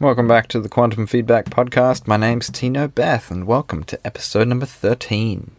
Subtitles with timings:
[0.00, 2.06] Welcome back to the Quantum Feedback Podcast.
[2.06, 5.50] My name's Tino Beth, and welcome to episode number 13.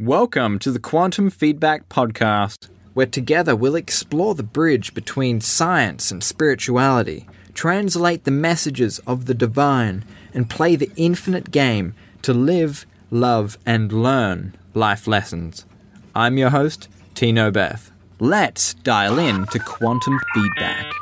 [0.00, 6.24] Welcome to the Quantum Feedback Podcast, where together we'll explore the bridge between science and
[6.24, 13.58] spirituality, translate the messages of the divine, and play the infinite game to live, love,
[13.66, 15.66] and learn life lessons.
[16.14, 17.92] I'm your host, Tino Beth.
[18.20, 20.92] Let's dial in to quantum feedback.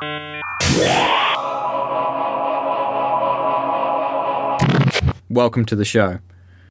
[5.30, 6.18] Welcome to the show.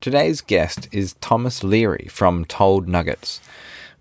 [0.01, 3.41] Today's guest is Thomas Leahy from Told Nuggets.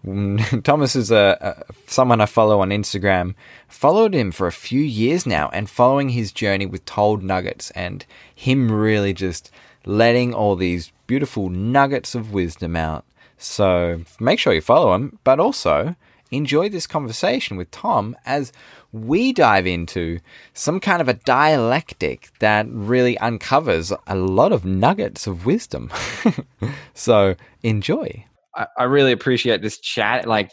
[0.07, 3.35] Mm, Thomas is a, a, someone I follow on Instagram.
[3.67, 8.05] Followed him for a few years now, and following his journey with Told Nuggets, and
[8.35, 9.51] him really just
[9.87, 13.07] letting all these beautiful nuggets of wisdom out.
[13.39, 15.97] So make sure you follow him, but also
[16.37, 18.53] enjoy this conversation with Tom as
[18.93, 20.21] we dive into
[20.53, 25.91] some kind of a dialectic that really uncovers a lot of nuggets of wisdom.
[26.95, 28.25] so enjoy.
[28.55, 30.53] I, I, really appreciate this chat, like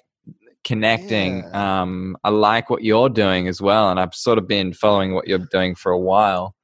[0.64, 1.40] connecting.
[1.40, 1.82] Yeah.
[1.82, 5.28] Um, I like what you're doing as well, and I've sort of been following what
[5.28, 6.56] you're doing for a while.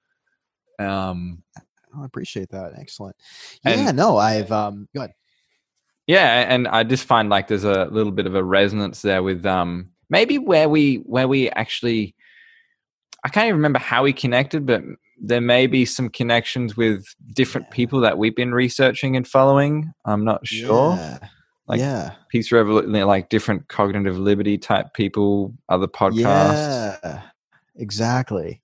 [0.80, 1.44] Um,
[2.00, 2.74] I appreciate that.
[2.78, 3.16] Excellent.
[3.66, 5.14] Yeah, and, no, I've um, go ahead.
[6.08, 9.45] Yeah, and I just find like there's a little bit of a resonance there with
[9.45, 12.16] um maybe where we where we actually
[13.23, 14.81] I can't even remember how we connected, but
[15.19, 19.91] there may be some connections with different people that we've been researching and following.
[20.05, 20.95] I'm not sure.
[20.95, 21.19] Yeah.
[21.67, 22.13] Like yeah.
[22.30, 26.97] Peace Revolution, like different cognitive liberty type people, other podcasts.
[27.03, 27.22] Yeah,
[27.75, 28.61] exactly.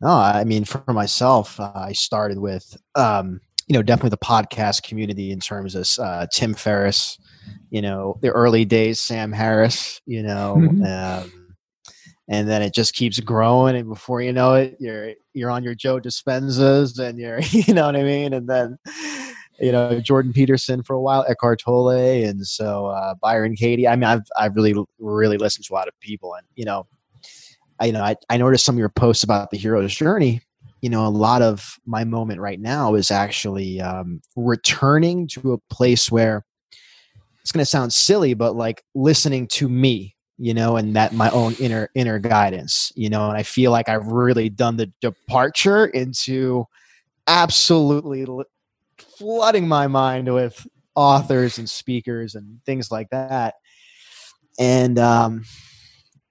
[0.00, 3.40] No, I mean, for myself, uh, I started with um,
[3.72, 7.16] you know definitely the podcast community in terms of uh, Tim Ferriss,
[7.70, 10.84] you know the early days Sam Harris, you know, mm-hmm.
[10.84, 11.56] um,
[12.28, 15.74] and then it just keeps growing, and before you know it, you're you're on your
[15.74, 18.76] Joe Dispenzas, and you're you know what I mean, and then
[19.58, 23.88] you know Jordan Peterson for a while, Eckhart Tolle, and so uh, Byron Katie.
[23.88, 26.86] I mean, I've I've really really listened to a lot of people, and you know,
[27.80, 30.42] I, you know I, I noticed some of your posts about the hero's journey
[30.82, 35.58] you know, a lot of my moment right now is actually um, returning to a
[35.72, 36.44] place where
[37.40, 41.30] it's going to sound silly, but like listening to me, you know, and that my
[41.30, 45.86] own inner inner guidance, you know, and I feel like I've really done the departure
[45.86, 46.66] into
[47.28, 48.26] absolutely
[48.98, 50.66] flooding my mind with
[50.96, 53.54] authors and speakers and things like that.
[54.58, 55.44] And um,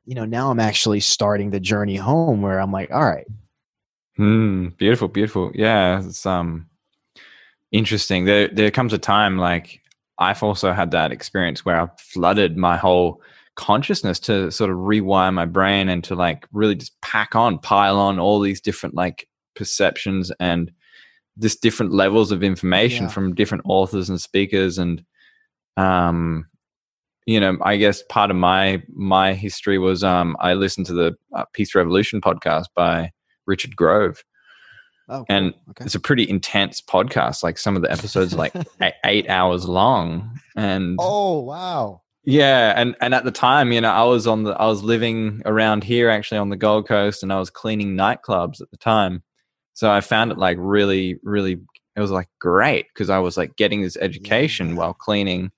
[0.06, 3.28] you know, now I'm actually starting the journey home where I'm like, all right,
[4.22, 5.52] Mm, beautiful, beautiful.
[5.56, 6.68] Yeah, it's um
[7.72, 8.26] interesting.
[8.26, 9.82] There there comes a time like
[10.20, 13.22] I've also had that experience where I've flooded my whole
[13.56, 17.98] consciousness to sort of rewire my brain and to like really just pack on, pile
[17.98, 20.72] on all these different like perceptions and
[21.36, 23.10] this different levels of information yeah.
[23.12, 25.04] from different authors and speakers and
[25.78, 26.46] um
[27.26, 31.16] you know i guess part of my my history was um i listened to the
[31.36, 33.12] uh, peace revolution podcast by
[33.46, 34.24] Richard Grove.
[35.10, 35.26] Oh.
[35.28, 35.86] And okay.
[35.86, 37.44] it's a pretty intense podcast.
[37.44, 38.54] Like some of the episodes, like
[39.06, 40.40] eight hours long.
[40.56, 42.74] And oh wow, yeah.
[42.78, 45.84] And and at the time, you know, I was on the I was living around
[45.84, 49.22] here actually on the Gold Coast, and I was cleaning nightclubs at the time.
[49.74, 51.60] So I found it like really, really.
[51.94, 54.76] It was like great because I was like getting this education yeah.
[54.76, 55.52] while cleaning,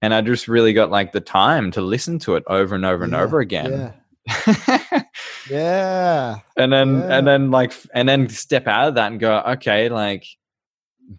[0.00, 3.02] and I just really got like the time to listen to it over and over
[3.02, 3.06] yeah.
[3.06, 3.70] and over again.
[3.70, 3.92] Yeah
[5.50, 6.38] yeah.
[6.56, 7.18] And then yeah.
[7.18, 10.24] and then like and then step out of that and go, okay, like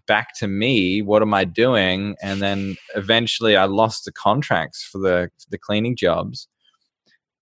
[0.06, 2.16] back to me, what am I doing?
[2.22, 6.48] And then eventually I lost the contracts for the the cleaning jobs.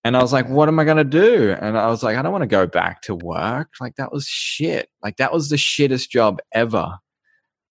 [0.04, 1.54] And I was like, what am I going to do?
[1.60, 3.72] And I was like, I don't want to go back to work.
[3.80, 4.88] Like that was shit.
[5.02, 6.98] Like that was the shittest job ever.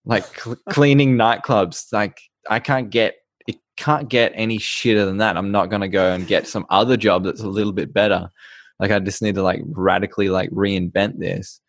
[0.06, 1.91] Like cl- cleaning nightclubs.
[1.91, 2.19] Like
[2.50, 3.16] I can't get
[3.47, 5.38] it can't get any shitter than that.
[5.38, 8.30] I'm not going to go and get some other job that's a little bit better.
[8.79, 11.62] Like I just need to like radically like reinvent this.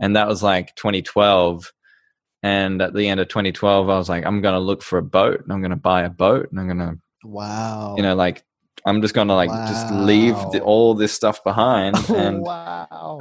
[0.00, 1.72] And that was like 2012.
[2.42, 5.02] And at the end of 2012, I was like, I'm going to look for a
[5.02, 8.14] boat and I'm going to buy a boat and I'm going to, wow, you know,
[8.14, 8.44] like
[8.86, 9.66] I'm just going to like wow.
[9.66, 11.96] just leave the, all this stuff behind.
[12.08, 13.18] And, wow.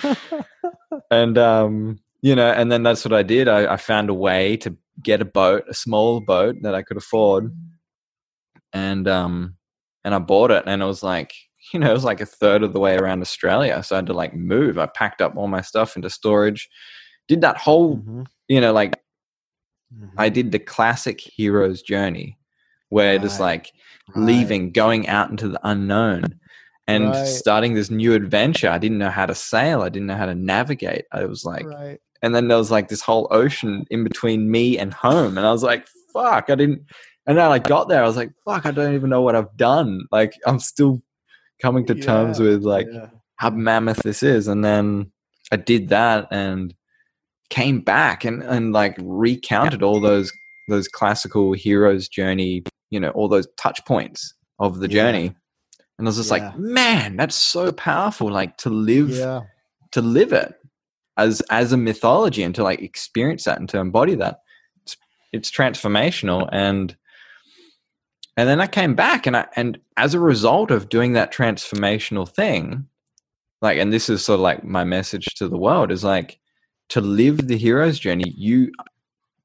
[1.10, 3.48] and, um, you know, and then that's what I did.
[3.48, 6.96] I, I found a way to get a boat, a small boat that I could
[6.96, 7.54] afford,
[8.72, 9.56] and um,
[10.04, 11.34] and I bought it, and it was like
[11.72, 14.06] you know it was like a third of the way around Australia, so I had
[14.06, 14.78] to like move.
[14.78, 16.68] I packed up all my stuff into storage,
[17.28, 18.22] did that whole mm-hmm.
[18.48, 18.96] you know like
[19.94, 20.06] mm-hmm.
[20.18, 22.38] I did the classic hero's journey,
[22.88, 23.46] where just Right.
[23.46, 23.72] like
[24.14, 24.24] Right.
[24.26, 26.24] leaving, going out into the unknown
[26.88, 27.24] and Right.
[27.26, 28.68] starting this new adventure.
[28.68, 29.82] I didn't know how to sail.
[29.82, 31.04] I didn't know how to navigate.
[31.12, 31.64] I was like,
[32.22, 35.38] and then there was like this whole ocean in between me and home.
[35.38, 36.82] And I was like, fuck, I didn't.
[37.26, 38.02] And then I got there.
[38.02, 40.06] I was like, fuck, I don't even know what I've done.
[40.10, 41.00] Like, I'm still
[41.62, 43.06] coming to terms with like yeah.
[43.36, 44.48] how mammoth this is.
[44.48, 45.12] And then
[45.52, 46.74] I did that and
[47.48, 50.32] came back and, and like recounted all those
[50.68, 55.02] those classical heroes journey, you know, all those touch points of the Yeah.
[55.02, 55.34] journey.
[55.98, 56.48] And I was just Yeah.
[56.48, 58.30] like, man, that's so powerful.
[58.30, 59.42] Like to live yeah.
[59.92, 60.54] to live it
[61.16, 64.38] as as a mythology and to like experience that and to embody that.
[64.82, 64.96] It's,
[65.32, 66.96] it's transformational and
[68.36, 72.28] and then I came back and I and as a result of doing that transformational
[72.28, 72.86] thing,
[73.60, 76.38] like and this is sort of like my message to the world is like
[76.90, 78.70] to live the hero's journey, you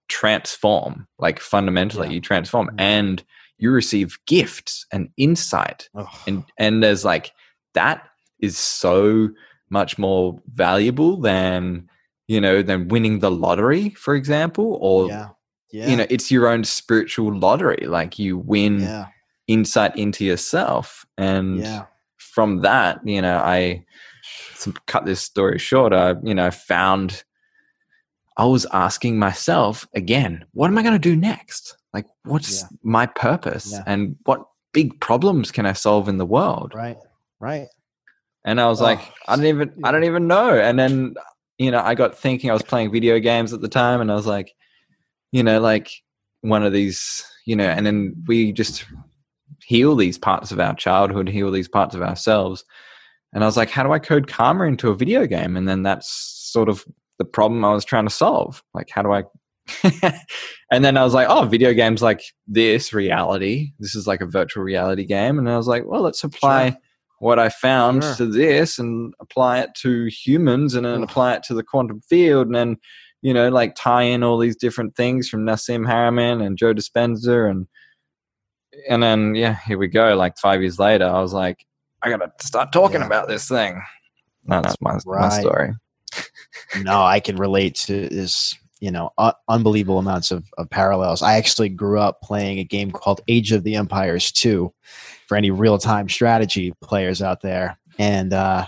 [0.07, 2.13] transform, like fundamentally Yeah.
[2.13, 2.75] you transform Mhm.
[2.79, 3.23] and
[3.57, 5.89] you receive gifts and insight
[6.27, 7.31] and and there's like
[7.73, 8.07] that
[8.39, 9.29] is so
[9.69, 11.89] much more valuable than
[12.27, 15.29] you know than winning the lottery for example or yeah.
[15.71, 15.87] Yeah.
[15.89, 19.07] you know it's your own spiritual lottery like you win yeah.
[19.47, 21.85] insight into yourself and Yeah.
[22.17, 23.83] from that you know i
[24.61, 27.23] to cut this story short i you know found
[28.37, 33.05] i was asking myself again what am i going to do next like what's my
[33.05, 36.97] purpose and what big problems can i solve in the world Right.
[37.39, 37.67] Right.
[38.45, 40.57] and I was like, Oh, I don't even, I don't even know.
[40.57, 41.13] And then,
[41.59, 44.15] you know, I got thinking I was playing video games at the time, and I
[44.15, 44.55] was like,
[45.37, 45.91] you know, like
[46.41, 48.85] one of these, you know, and then we just
[49.63, 52.65] heal these parts of our childhood, heal these parts of ourselves.
[53.33, 55.55] And I was like, how do I code karma into a video game?
[55.55, 56.85] And then that's sort of
[57.19, 58.63] the problem I was trying to solve.
[58.73, 59.25] Like, how do I?
[60.71, 63.73] and then I was like, oh, video games like this reality.
[63.77, 65.37] This is like a virtual reality game.
[65.37, 66.79] And I was like, well, let's apply Sure.
[67.19, 68.15] what I found Sure.
[68.15, 72.47] to this and apply it to humans and then apply it to the quantum field
[72.47, 72.77] and then,
[73.21, 77.49] you know, like tie in all these different things from Nassim Haramein and Joe Dispenza
[77.49, 77.67] and
[78.89, 80.15] and then yeah, here we go.
[80.15, 81.65] Like five years later, I was like,
[82.03, 83.07] I gotta start talking Yeah.
[83.07, 83.81] about this thing.
[84.45, 85.73] No, that's my, my story.
[86.81, 91.21] no, I can relate to this, you know, uh, unbelievable amounts of, of parallels.
[91.21, 94.71] I actually grew up playing a game called Age of the Empires 2
[95.27, 97.77] for any real time strategy players out there.
[97.99, 98.67] And, uh,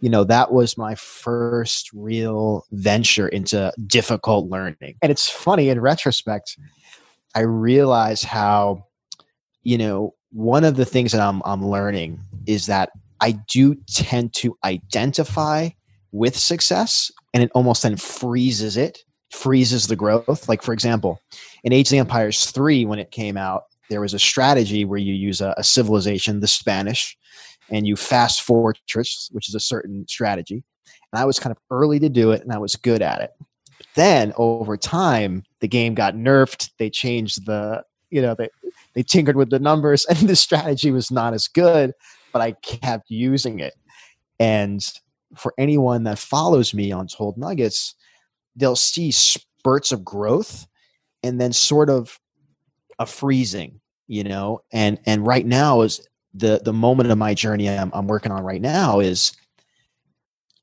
[0.00, 4.96] you know, that was my first real venture into difficult learning.
[5.02, 6.58] And it's funny in retrospect,
[7.34, 8.84] I realize how,
[9.62, 12.90] you know, one of the things that I'm, I'm learning is that
[13.20, 15.70] I do tend to identify
[16.12, 19.00] with success and it almost then freezes it
[19.30, 21.20] freezes the growth like for example
[21.64, 24.98] in age of the empires 3 when it came out there was a strategy where
[24.98, 27.18] you use a, a civilization the spanish
[27.70, 30.62] and you fast fortress which is a certain strategy.
[31.12, 33.32] And i was kind of early to do it and i was good at it.
[33.78, 36.70] But then over time the game got nerfed.
[36.78, 38.48] They changed the you know they
[38.94, 41.92] they tinkered with the numbers and the strategy was not as good
[42.32, 43.74] but i kept using it.
[44.38, 44.82] And
[45.34, 47.94] for anyone that follows me on Told Nuggets,
[48.54, 50.66] they'll see spurts of growth
[51.22, 52.18] and then sort of
[52.98, 54.60] a freezing, you know.
[54.72, 58.42] And and right now is the the moment of my journey I'm, I'm working on
[58.42, 59.32] right now is,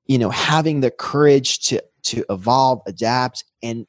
[0.05, 3.87] you know, having the courage to to evolve, adapt, and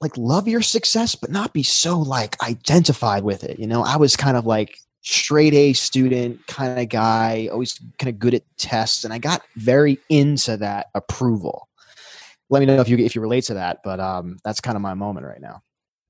[0.00, 3.58] like love your success, but not be so like identified with it.
[3.58, 8.12] You know, I was kind of like straight A student kind of guy, always kind
[8.12, 11.68] of good at tests, and I got very into that approval.
[12.50, 14.82] Let me know if you if you relate to that, but um, that's kind of
[14.82, 15.62] my moment right now.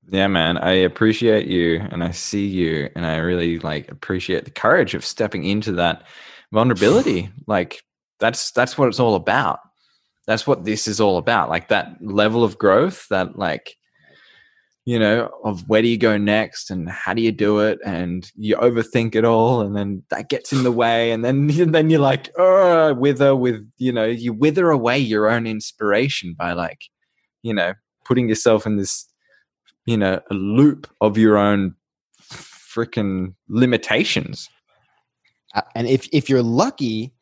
[0.09, 0.57] Yeah, man.
[0.57, 5.03] I appreciate you and I see you and I really like appreciate the courage of
[5.05, 6.03] stepping into that
[6.53, 7.29] vulnerability.
[7.45, 7.83] like
[8.19, 9.59] that's that's what it's all about.
[10.25, 11.49] That's what this is all about.
[11.49, 13.75] Like that level of growth, that like
[14.85, 18.31] you know, of where do you go next and how do you do it and
[18.37, 21.89] you overthink it all and then that gets in the way and then and then
[21.89, 26.83] you're like, oh, wither with, you know, you wither away your own inspiration by like,
[27.43, 27.73] you know,
[28.05, 29.06] putting yourself in this
[29.87, 31.73] you know a loop of your own
[32.31, 34.49] freaking limitations
[35.55, 37.13] Uh, And if if you're lucky,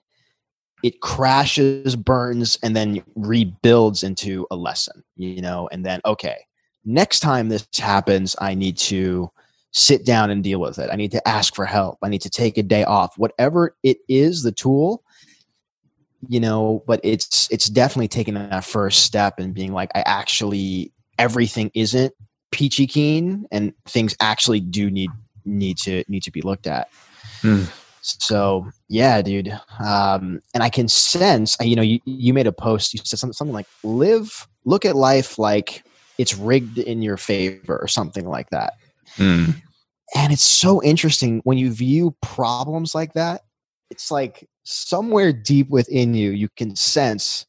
[0.84, 5.03] it crashes, burns, and then rebuilds into a lesson.
[5.15, 6.38] You know, and then okay,
[6.84, 9.31] next time this happens, I need to
[9.72, 10.89] sit down and deal with it.
[10.91, 12.00] I need to ask for help.
[12.03, 13.17] I need to take a day off.
[13.17, 15.03] Whatever it is, the tool,
[16.27, 20.91] you know, but it's it's definitely taking that first step and being like, I actually
[21.19, 22.13] everything isn't
[22.52, 25.10] peachy keen and things actually do need
[25.46, 26.88] need to need to be looked at
[27.42, 27.64] Hmm.
[28.02, 29.50] so yeah dude
[29.80, 33.34] um and i can sense you know you, you made a post you said something,
[33.34, 35.84] something like live look at life like
[36.18, 38.74] it's rigged in your favor or something like that
[39.18, 39.52] Hmm.
[40.16, 43.42] and it's so interesting when you view problems like that
[43.90, 47.46] it's like somewhere deep within you you can sense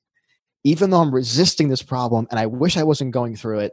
[0.65, 3.73] even though i'm resisting this problem and i wish i wasn't going through it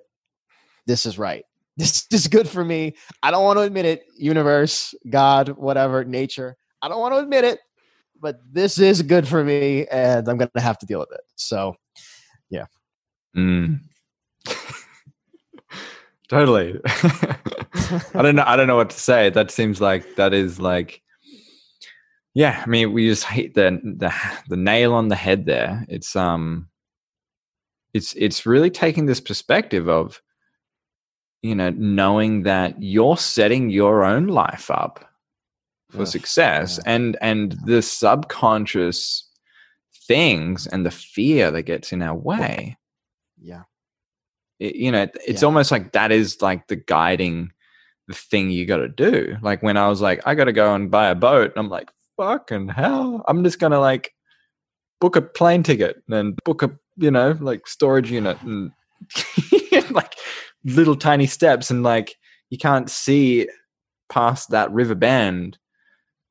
[0.86, 1.46] this is right
[1.78, 6.56] this is good for me i don't want to admit it universe god whatever nature
[6.82, 7.60] i don't want to admit it
[8.22, 11.22] but this is good for me and i'm going to have to deal with it
[11.36, 11.76] so
[13.36, 13.80] Mm.
[16.28, 16.80] totally.
[16.86, 18.44] I don't know.
[18.46, 19.30] I don't know what to say.
[19.30, 21.02] That seems like that is like,
[22.34, 22.62] yeah.
[22.64, 24.14] I mean, we just hit the the
[24.50, 25.86] the nail on the head there.
[25.90, 26.70] It's um,
[27.94, 30.22] it's it's really taking this perspective of,
[31.44, 35.06] you know, knowing that you're setting your own life up
[35.92, 36.94] for Ugh, success, yeah.
[36.96, 39.30] and and the subconscious
[40.08, 42.78] things and the fear that gets in our way.
[43.40, 43.64] yeah.
[44.60, 45.46] It, you know it's Yeah.
[45.46, 47.52] almost like that is like the guiding
[48.08, 49.38] the thing you got to do.
[49.42, 51.90] Like when i was like i got to go and buy a boat i'm like
[52.18, 53.24] fucking hell.
[53.28, 54.14] I'm just gonna like
[55.02, 58.72] book a plane ticket and book a you know like storage unit and
[59.92, 60.14] like
[60.66, 62.16] little tiny steps and like
[62.50, 63.48] you can't see
[64.10, 65.58] past that river bend.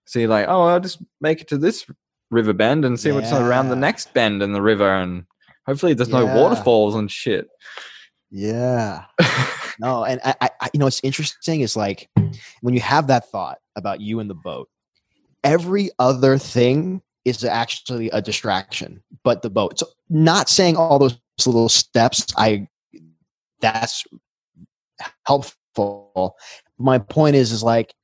[0.07, 1.87] So you're like oh i'll just make it to this
[2.31, 5.25] river bend and see what's around the next bend in the river and
[5.67, 7.49] hopefully there's no waterfalls and shit.
[8.31, 9.05] Yeah.
[9.79, 12.09] No, and I, I, you know, what's interesting is like
[12.61, 14.69] when you have that thought about you and the boat,
[15.45, 19.79] every other thing is actually a distraction, but the boat.
[19.79, 22.69] So, not saying all those little steps, I
[23.63, 24.05] that's
[25.27, 26.37] helpful.
[26.79, 27.95] My point is, is like,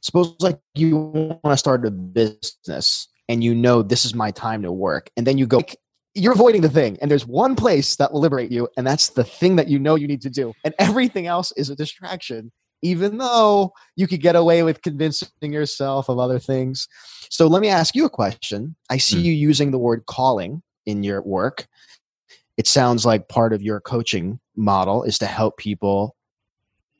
[0.00, 4.62] suppose like you want to start a business and you know this is my time
[4.62, 5.62] to work, and then you go
[6.14, 9.22] you're avoiding the thing and there's one place that will liberate you and that's the
[9.24, 12.50] thing that you know you need to do and everything else is a distraction
[12.82, 16.88] even though you could get away with convincing yourself of other things
[17.30, 19.24] so let me ask you a question i see Mm.
[19.24, 21.68] you using the word calling in your work
[22.58, 26.16] it sounds like part of your coaching model is to help people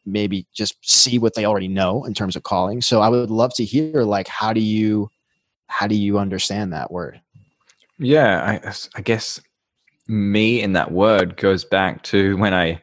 [0.07, 2.81] maybe just see what they already know in terms of calling.
[2.81, 5.11] So i would love to hear like how do you
[5.67, 7.21] how do you understand that word?
[7.99, 9.41] Yeah, I, I guess
[10.07, 12.81] me in that word goes back to when I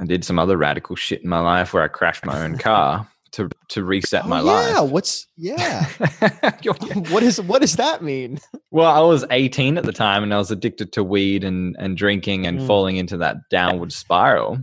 [0.00, 3.09] I did some other radical shit in my life where I crashed my own car
[3.32, 4.90] to to reset my Oh, yeah life.
[4.90, 5.84] what's yeah
[7.10, 8.40] what is what does that mean?
[8.70, 11.96] well, I was 18 at the time and I was addicted to weed and and
[11.96, 12.66] drinking and Mm.
[12.66, 14.58] falling into that downward spiral.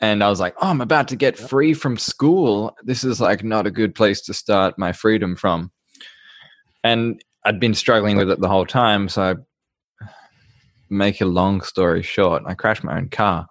[0.00, 2.76] And I was like, "Oh, I'm about to get free from school.
[2.84, 5.70] This is like not a good place to start my freedom from."
[6.84, 9.34] And I'd been struggling with it the whole time, so I
[10.90, 13.46] make a long story short, I crashed my own car.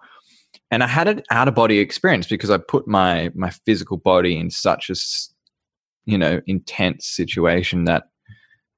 [0.70, 4.36] And I had an out of body experience because I put my my physical body
[4.36, 4.94] in such a
[6.04, 8.04] you know, intense situation that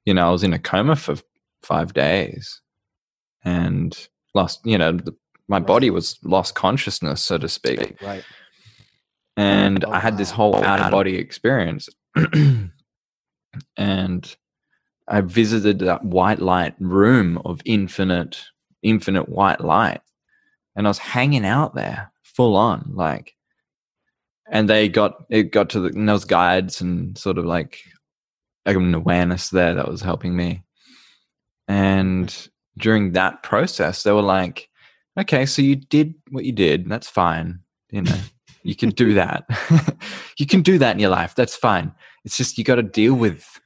[0.04, 1.16] you know, I was in a coma for
[1.62, 2.62] 5 days
[3.45, 5.14] and lost, you know, the,
[5.49, 5.66] my Right.
[5.66, 8.25] body was lost consciousness so to speak Right.
[9.37, 11.88] and Oh, I had this whole out of body experience.
[13.76, 14.37] and
[15.09, 18.45] I visited that white light room of infinite,
[18.83, 20.00] infinite white light,
[20.78, 23.35] and I was hanging out there full on, like.
[24.50, 27.80] And they got it got to the and those guides and sort of like
[28.64, 30.62] an awareness there that was helping me.
[31.66, 34.70] And during that process, they were like,
[35.18, 36.88] "Okay, so you did what you did.
[36.88, 37.58] That's fine.
[37.90, 38.18] You know,
[38.62, 39.44] you can do that.
[40.38, 41.35] you can do that in your life.
[41.35, 41.92] That's fine.
[42.25, 43.61] It's just you got to deal with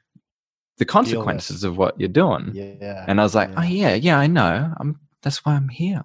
[0.78, 2.50] the consequences of what you're doing.
[2.54, 3.04] Yeah.
[3.06, 3.58] And I was like, yeah.
[3.58, 4.72] oh yeah, yeah, I know.
[4.78, 6.02] I'm that's why I'm here.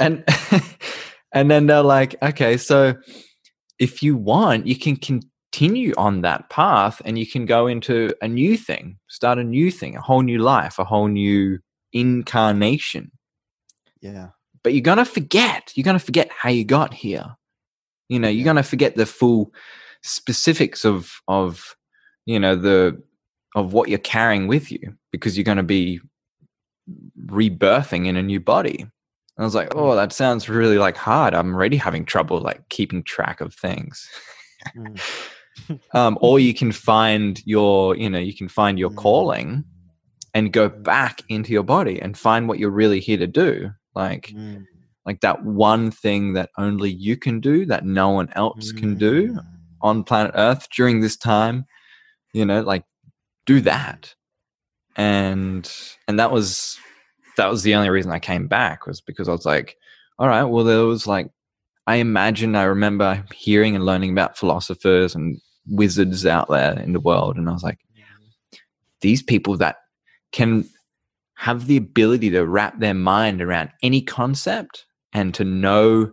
[0.00, 0.24] And
[1.32, 2.94] and then they're like, okay, so
[3.78, 8.28] if you want, you can continue on that path and you can go into a
[8.28, 11.58] new thing, start a new thing, a whole new life, a whole new
[11.92, 13.10] incarnation.
[14.00, 14.28] yeah.
[14.62, 15.72] But you're gonna forget.
[15.74, 17.36] You're gonna forget how you got here.
[18.08, 18.44] You know, you're Yeah.
[18.44, 19.52] gonna forget the full
[20.02, 21.76] specifics of of
[22.26, 23.00] you know the
[23.54, 26.00] of what you're carrying with you because you're going to be
[27.26, 28.86] rebirthing in a new body.
[29.40, 31.34] I was like, oh, that sounds really like hard.
[31.34, 34.08] I'm already having trouble like keeping track of things.
[34.76, 35.80] Mm.
[35.94, 38.96] um, or you can find your, you know, you can find your Mm.
[38.96, 39.64] calling
[40.34, 43.70] and go back into your body and find what you're really here to do.
[43.94, 44.66] Like, Mm.
[45.06, 49.32] like that one thing that only you can do that no one else can do
[49.32, 49.44] Mm.
[49.80, 51.64] on planet earth during this time
[52.34, 52.84] you know like
[53.46, 54.14] do that
[54.96, 55.72] and
[56.06, 56.78] and that was
[57.40, 59.76] that was the only reason i came back was because i was like
[60.18, 61.30] all right well there was like
[61.86, 67.00] i imagine i remember hearing and learning about philosophers and wizards out there in the
[67.00, 67.78] world and i was like
[69.00, 69.76] these people that
[70.32, 70.68] can
[71.34, 76.12] have the ability to wrap their mind around any concept and to know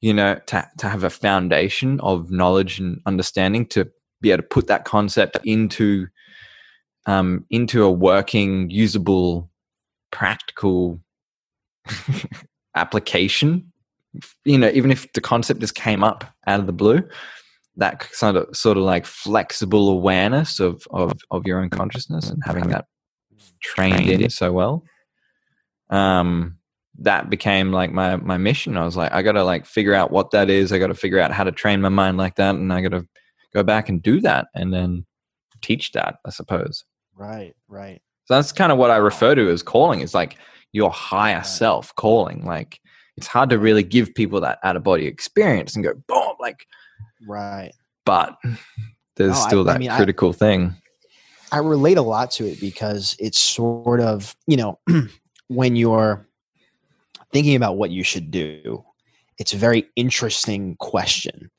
[0.00, 4.48] you know to, to have a foundation of knowledge and understanding to be able to
[4.48, 6.06] put that concept into
[7.06, 9.50] um, into a working usable
[10.14, 11.00] practical
[12.76, 13.72] application
[14.44, 17.02] you know even if the concept just came up out of the blue
[17.76, 22.40] that sort of sort of like flexible awareness of of, of your own consciousness and
[22.44, 22.84] having that
[23.60, 24.84] trained in so well
[25.90, 26.56] um
[27.00, 28.76] that became like my my mission.
[28.76, 30.72] I was like i gotta like figure out what that is.
[30.72, 33.04] I gotta figure out how to train my mind like that and i gotta
[33.52, 35.04] go back and do that and then
[35.60, 36.84] teach that i suppose.
[37.16, 38.00] Right, right.
[38.26, 40.00] So that's kind of what i refer to as calling.
[40.00, 40.36] It's like
[40.72, 42.44] your higher self calling.
[42.44, 42.80] Like
[43.16, 46.66] it's hard to really give people that out of body experience and go boom like
[47.26, 47.72] Right.
[48.04, 48.36] but
[49.16, 50.74] there's No, still I that mean, I- critical thing.
[51.52, 54.80] I relate a lot to it because it's sort of, you know,
[55.48, 56.26] when you're
[57.32, 58.84] thinking about what you should do,
[59.38, 61.50] it's a very interesting question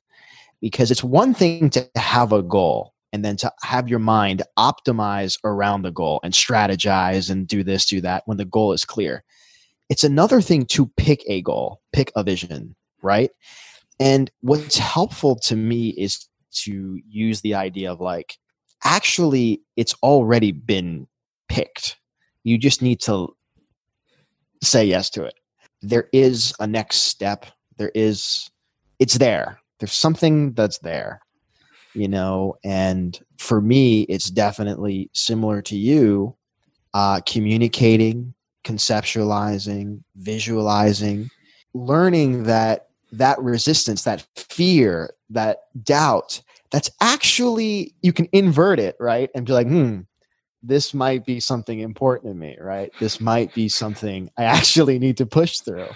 [0.60, 5.38] because it's one thing to have a goal and then to have your mind optimize
[5.46, 9.24] around the goal and strategize and do this, do that when the goal is clear.
[9.90, 13.32] It's another thing to pick a goal, pick a vision, right?
[14.02, 16.28] And what's helpful to me is
[16.66, 18.36] to use the idea of like,
[18.84, 21.08] actually it's already been
[21.48, 21.96] picked.
[22.44, 23.34] You just need to
[24.62, 25.36] say yes to it.
[25.82, 27.46] There is a next step.
[27.78, 28.52] There is
[29.00, 29.62] it's there.
[29.80, 31.22] There's something that's there
[31.96, 36.36] you know and for me it's definitely similar to you
[36.94, 41.30] uh, communicating conceptualizing visualizing
[41.74, 49.30] learning that that resistance that fear that doubt that's actually you can invert it right
[49.36, 50.02] and be like hmm
[50.64, 52.92] this might be something important to me right?
[53.00, 55.96] This might be something i actually need to push through.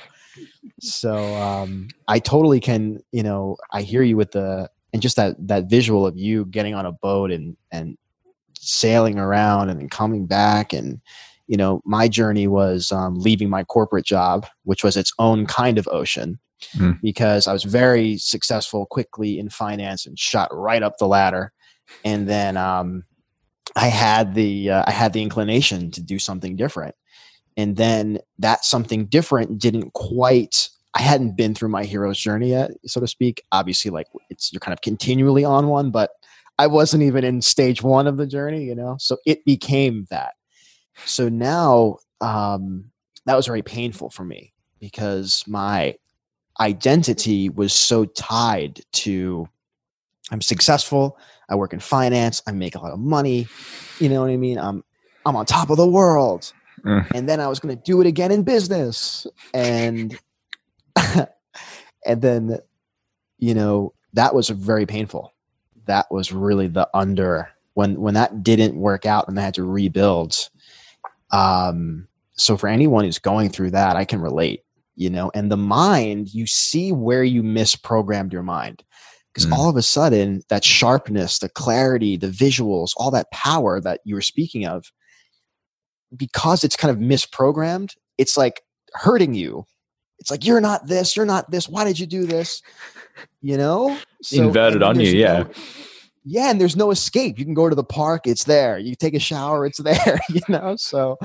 [0.80, 5.36] So um i totally can you know i hear you with the and just that
[5.48, 7.98] that visual of you getting on a boat and and
[8.60, 10.74] sailing around and then coming back.
[10.74, 11.02] And
[11.48, 15.78] you know my journey was um, leaving my corporate job which was its own kind
[15.78, 16.40] of ocean
[16.76, 17.00] Mm.
[17.02, 21.54] because i was very successful quickly in finance and shot right up the ladder.
[22.04, 23.06] And then um,
[23.78, 26.96] i had the uh, i had the inclination to do something different.
[27.56, 32.72] And then that something different didn't quite i hadn't been through my hero's journey yet
[32.86, 33.44] so to speak.
[33.52, 36.12] Obviously like it's you're kind of continually on one but
[36.58, 38.98] i wasn't even in stage one of the journey you know?
[39.00, 40.34] So it became that.
[41.06, 42.92] So now um,
[43.26, 45.96] that was very painful for me because my
[46.60, 49.48] identity was so tied to
[50.32, 51.18] i'm successful
[51.50, 53.48] i work in finance i make a lot of money
[54.00, 54.58] you know what i mean?
[54.58, 54.84] I'm
[55.26, 56.52] i'm on top of the world.
[56.86, 57.12] Mm.
[57.14, 59.28] and then i was going to do it again in business.
[59.54, 60.18] And
[62.06, 62.58] and then
[63.38, 65.34] you know that was very painful
[65.86, 69.64] that was really the under when when that didn't work out and i had to
[69.64, 70.36] rebuild
[71.32, 74.64] um so for anyone who's going through that i can relate
[74.96, 78.84] you know and the mind you see where you misprogrammed your mind
[79.34, 79.54] because Mm.
[79.54, 84.16] all of a sudden that sharpness the clarity the visuals all that power that you
[84.16, 84.92] were speaking of
[86.16, 88.62] because it's kind of misprogrammed it's like
[88.94, 89.64] hurting you
[90.20, 92.62] it's like you're not this you're not this why did you do this?
[93.42, 93.98] You know?
[94.22, 95.44] So- Inverted on you, there's yeah.
[95.44, 95.50] no-
[96.26, 97.40] yeah and there's no escape.
[97.40, 98.78] You can go to the park it's there.
[98.78, 100.76] You take a shower it's there you know?
[100.76, 101.18] So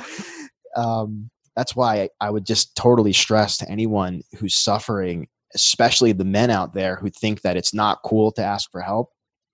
[0.76, 6.24] um that's why I, I would just totally stress to anyone who's suffering especially the
[6.24, 9.10] men out there who think that it's not cool to ask for help.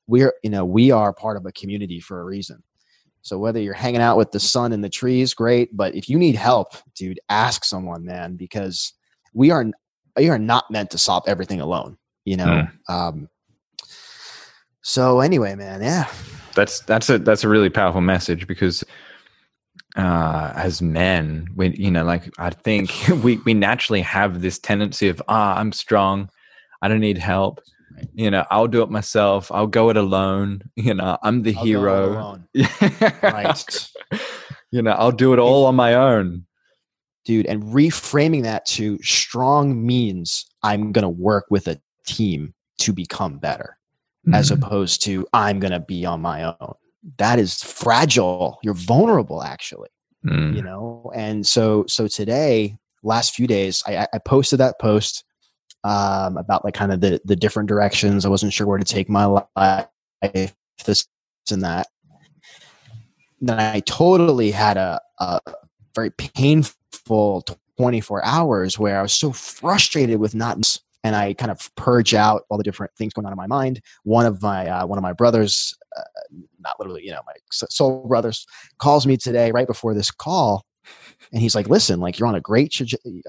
[0.06, 2.62] We're you know we are part of a community for a reason.
[3.22, 6.18] So whether you're hanging out with the sun and the trees great but if you
[6.18, 8.94] need help dude ask someone man because
[9.32, 9.64] we are
[10.16, 12.66] we are not meant to solve everything alone you know?
[12.88, 13.28] Um
[14.82, 16.08] so anyway man yeah.
[16.54, 18.84] That's that's a that's a really powerful message because
[19.96, 22.92] uh as men we you know like i think
[23.24, 26.28] we we naturally have this tendency of ah i'm strong.
[26.82, 27.60] I don't need help.
[27.96, 28.08] Right.
[28.14, 29.50] you know i'll do it myself.
[29.50, 30.62] I'll go it alone.
[30.76, 32.38] You know i'm the I'll hero.
[33.22, 33.90] right.
[34.70, 36.46] You know i'll do it all on my own
[37.24, 42.92] dude, and reframing that to strong means I'm going to work with a team to
[42.92, 43.76] become better
[44.26, 44.34] mm-hmm.
[44.34, 46.74] as opposed to I'm going to be on my own.
[47.18, 48.58] That is fragile.
[48.62, 49.88] You're vulnerable actually.
[50.24, 50.54] Mm.
[50.54, 55.24] You know, and so so today, last few days, I, I posted that post
[55.82, 58.26] um, about like kind of the the different directions.
[58.26, 59.86] I wasn't sure where to take my life,
[60.84, 61.06] this
[61.50, 61.86] and that.
[63.40, 65.40] Then I totally had a, a
[65.94, 66.76] very painful
[67.06, 70.58] 24 hours where I was so frustrated with not
[71.02, 73.80] and I kind of purge out all the different things going on in my mind.
[74.04, 76.02] One of my uh, one of my brothers, uh,
[76.58, 78.46] not literally, you know, my soul brothers,
[78.78, 80.64] calls me today right before this call,
[81.32, 82.78] and he's like, "Listen, like you're on a great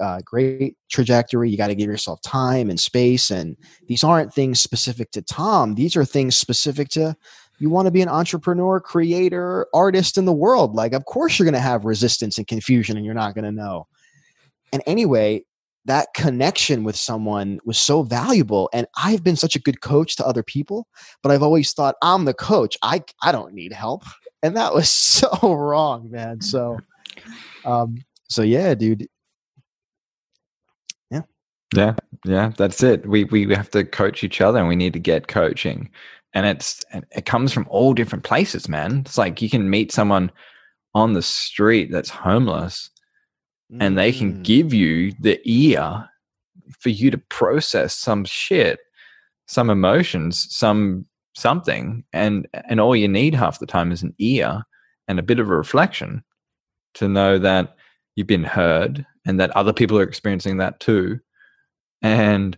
[0.00, 1.50] uh, great trajectory.
[1.50, 3.56] You got to give yourself time and space, and
[3.88, 5.74] these aren't things specific to Tom.
[5.74, 7.16] These are things specific to."
[7.58, 10.74] You want to be an entrepreneur, creator, artist in the world.
[10.74, 13.52] Like, of course, you're going to have resistance and confusion, and you're not going to
[13.52, 13.86] know.
[14.72, 15.44] And anyway,
[15.84, 20.26] that connection with someone was so valuable and i've been such a good coach to
[20.26, 20.86] other people
[21.22, 22.76] but i've always thought i'm the coach.
[22.82, 24.04] I i don't need help.
[24.42, 26.78] And that was so wrong man so
[27.64, 29.08] um so yeah dude.
[31.10, 31.22] Yeah.
[31.74, 33.06] Yeah yeah that's it.
[33.06, 35.90] We we have to coach each other and we need to get coaching
[36.34, 40.30] and it's it comes from all different places man it's like you can meet someone
[40.94, 42.90] on the street that's homeless
[43.80, 44.42] and they can mm.
[44.42, 46.08] give you the ear
[46.78, 48.80] for you to process some shit,
[49.46, 54.62] some emotions, some something, and and all you need half the time is an ear
[55.08, 56.22] and a bit of a reflection
[56.94, 57.76] to know that
[58.14, 61.18] you've been heard and that other people are experiencing that too,
[62.02, 62.56] and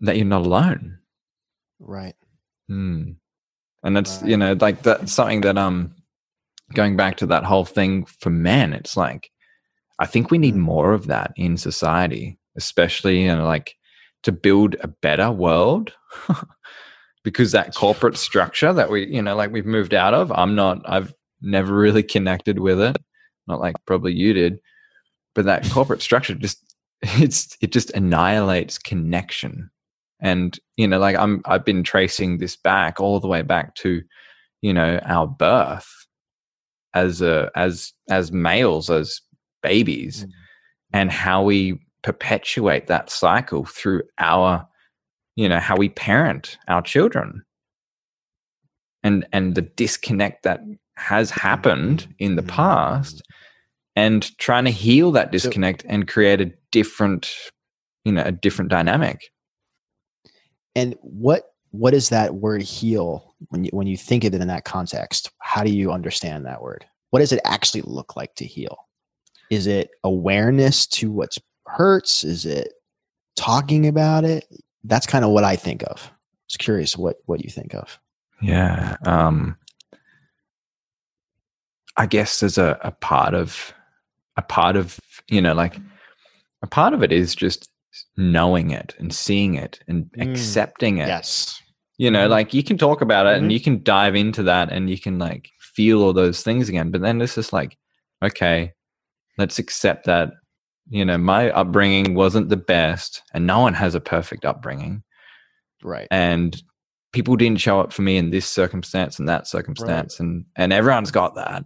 [0.00, 0.98] that you're not alone.
[1.78, 2.16] Right.
[2.68, 3.12] Hmm.
[3.82, 5.94] And that's you know like that's something that um
[6.74, 9.30] going back to that whole thing for men, it's like
[9.98, 10.58] I think we need mm.
[10.58, 13.76] more of that in society, especially you know, like
[14.22, 15.92] to build a better world.
[17.24, 20.82] because that corporate structure that we, you know, like we've moved out of, I'm not,
[20.86, 22.96] I've never really connected with it.
[23.46, 24.58] Not like probably you did,
[25.34, 26.58] but that corporate structure just,
[27.02, 29.70] it's, it just annihilates connection.
[30.22, 34.02] And, you know, like I'm, I've been tracing this back all the way back to,
[34.62, 36.06] you know, our birth
[36.94, 39.20] as a, as, as males, as
[39.62, 40.30] babies mm.
[40.92, 44.66] and how we perpetuate that cycle through our
[45.36, 47.42] you know how we parent our children
[49.02, 50.60] and and the disconnect that
[50.96, 53.20] has happened in the past mm.
[53.96, 57.32] and trying to heal that disconnect and create a different
[58.04, 59.30] you know a different dynamic
[60.74, 64.48] and what what is that word heal when you when you think of it in
[64.48, 68.44] that context how do you understand that word what does it actually look like to
[68.44, 68.78] heal
[69.52, 72.24] is it awareness to what hurts?
[72.24, 72.72] Is it
[73.36, 74.46] talking about it?
[74.84, 76.10] That's kind of what I think of.
[76.48, 77.98] Was curious what what you think of.
[78.40, 78.96] Yeah.
[79.04, 79.58] Um
[81.98, 83.74] I guess there's a, a part of
[84.38, 85.76] a part of, you know, like
[86.62, 87.68] a part of it is just
[88.16, 90.30] knowing it and seeing it and mm.
[90.30, 91.08] accepting it.
[91.08, 91.60] Yes.
[91.98, 92.32] You know, mm-hmm.
[92.32, 93.44] like you can talk about it mm-hmm.
[93.44, 96.90] and you can dive into that and you can like feel all those things again.
[96.90, 97.76] But then it's just like,
[98.22, 98.72] okay,
[99.38, 100.30] let's accept that
[100.88, 105.02] you know my upbringing wasn't the best and no one has a perfect upbringing
[105.82, 106.62] right and
[107.12, 110.26] people didn't show up for me in this circumstance and that circumstance right.
[110.26, 111.64] and and everyone's got that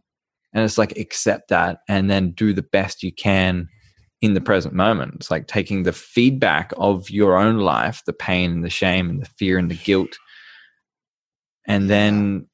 [0.52, 3.68] and it's like accept that and then do the best you can
[4.22, 8.50] in the present moment it's like taking the feedback of your own life the pain
[8.50, 10.16] and the shame and the fear and the guilt
[11.66, 12.46] and then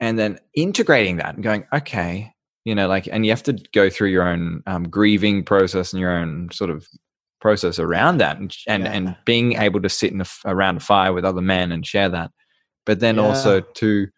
[0.00, 2.32] and then integrating that and going okay
[2.64, 6.00] you know like and you have to go through your own um, grieving process and
[6.00, 6.86] your own sort of
[7.40, 8.92] process around that and and, yeah.
[8.92, 12.08] and being able to sit in a, around a fire with other men and share
[12.08, 12.30] that
[12.86, 13.22] but then yeah.
[13.22, 14.08] also to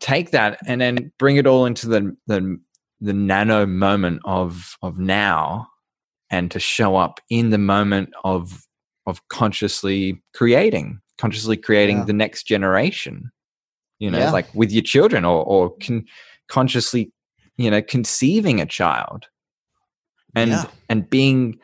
[0.00, 2.58] take that and then bring it all into the the
[3.00, 5.68] the nano moment of of now
[6.30, 8.66] and to show up in the moment of
[9.06, 12.04] of consciously creating consciously creating yeah.
[12.04, 13.30] the next generation
[13.98, 16.04] you know like with your children or or can
[16.48, 17.12] consciously
[17.56, 19.26] you know conceiving a child
[20.34, 20.64] and yeah.
[20.88, 21.58] and being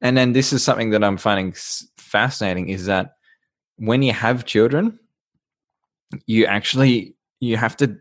[0.00, 1.54] and then this is something that i'm finding
[1.96, 3.12] fascinating is that
[3.76, 4.98] when you have children
[6.26, 7.96] you actually you have to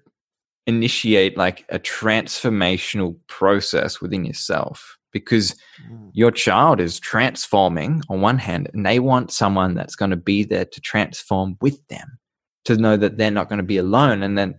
[0.68, 5.56] initiate like a transformational process within yourself because
[5.90, 6.10] mm.
[6.14, 10.44] your child is transforming on one hand and they want someone that's going to be
[10.44, 12.20] there to transform with them
[12.66, 14.54] to know that they're not going to be alone and then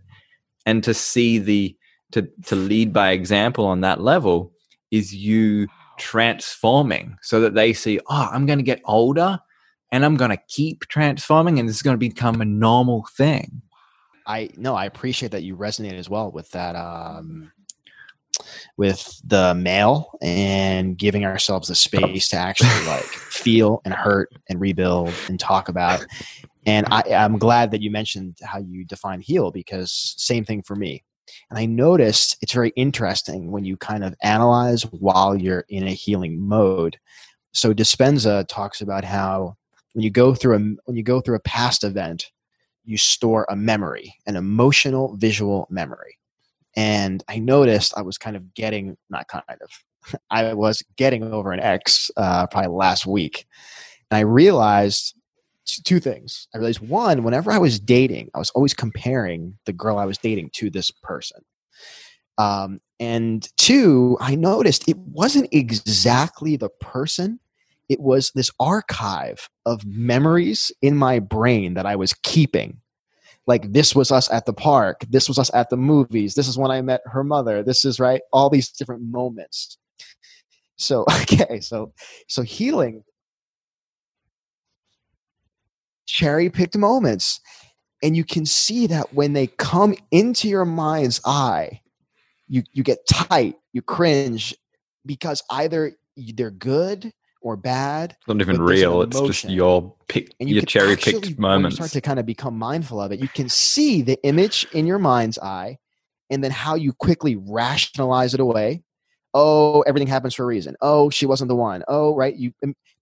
[0.66, 1.76] and to see the
[2.10, 4.52] to to lead by example on that level
[4.90, 5.68] is you
[5.98, 9.38] transforming so that they see, oh, I'm going to get older
[9.92, 13.62] and I'm going to keep transforming and this is going to become a normal thing.
[14.28, 17.50] I no, I appreciate that you resonate as well with that um
[18.76, 24.60] with the male and giving ourselves the space to actually like feel and hurt and
[24.60, 26.04] rebuild and talk about.
[26.66, 30.76] And I, I'm glad that you mentioned how you define heal because same thing for
[30.76, 31.02] me.
[31.50, 35.92] And I noticed it's very interesting when you kind of analyze while you're in a
[35.92, 36.98] healing mode.
[37.52, 39.56] So Dispenza talks about how
[39.94, 42.30] when you go through a when you go through a past event,
[42.88, 46.18] you store a memory, an emotional visual memory.
[46.76, 51.52] And I noticed I was kind of getting not kind of I was getting over
[51.52, 53.46] an ex uh, probably last week,
[54.10, 55.14] and I realized
[55.84, 56.48] two things.
[56.54, 60.16] I realized one, whenever I was dating, I was always comparing the girl I was
[60.16, 61.42] dating to this person.
[62.38, 67.38] Um, and two, I noticed it wasn't exactly the person.
[67.88, 72.80] It was this archive of memories in my brain that I was keeping.
[73.46, 75.04] Like this was us at the park.
[75.08, 76.34] This was us at the movies.
[76.34, 77.62] This is when I met her mother.
[77.62, 78.20] This is right.
[78.32, 79.78] All these different moments.
[80.76, 81.92] So okay, so
[82.28, 83.04] so healing
[86.08, 87.40] cherry picked moments.
[88.02, 91.80] And you can see that when they come into your mind's eye,
[92.48, 94.54] you, you get tight, you cringe
[95.04, 98.16] because either they're good or bad.
[98.18, 99.02] It's not even real.
[99.02, 101.76] It's just your pick, and you your cherry picked moments.
[101.76, 103.20] start to kind of become mindful of it.
[103.20, 105.78] You can see the image in your mind's eye,
[106.30, 108.82] and then how you quickly rationalize it away.
[109.34, 110.74] Oh, everything happens for a reason.
[110.80, 111.84] Oh, she wasn't the one.
[111.86, 112.34] Oh, right.
[112.34, 112.52] You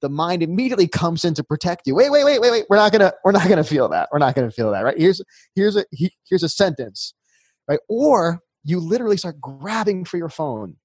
[0.02, 1.94] the mind immediately comes in to protect you.
[1.94, 2.64] Wait, wait, wait, wait, wait.
[2.68, 4.08] We're not gonna we're not gonna feel that.
[4.12, 4.82] We're not gonna feel that.
[4.82, 4.98] Right?
[4.98, 5.22] Here's
[5.54, 5.84] here's a
[6.28, 7.14] here's a sentence.
[7.68, 7.80] Right?
[7.88, 10.76] Or you literally start grabbing for your phone.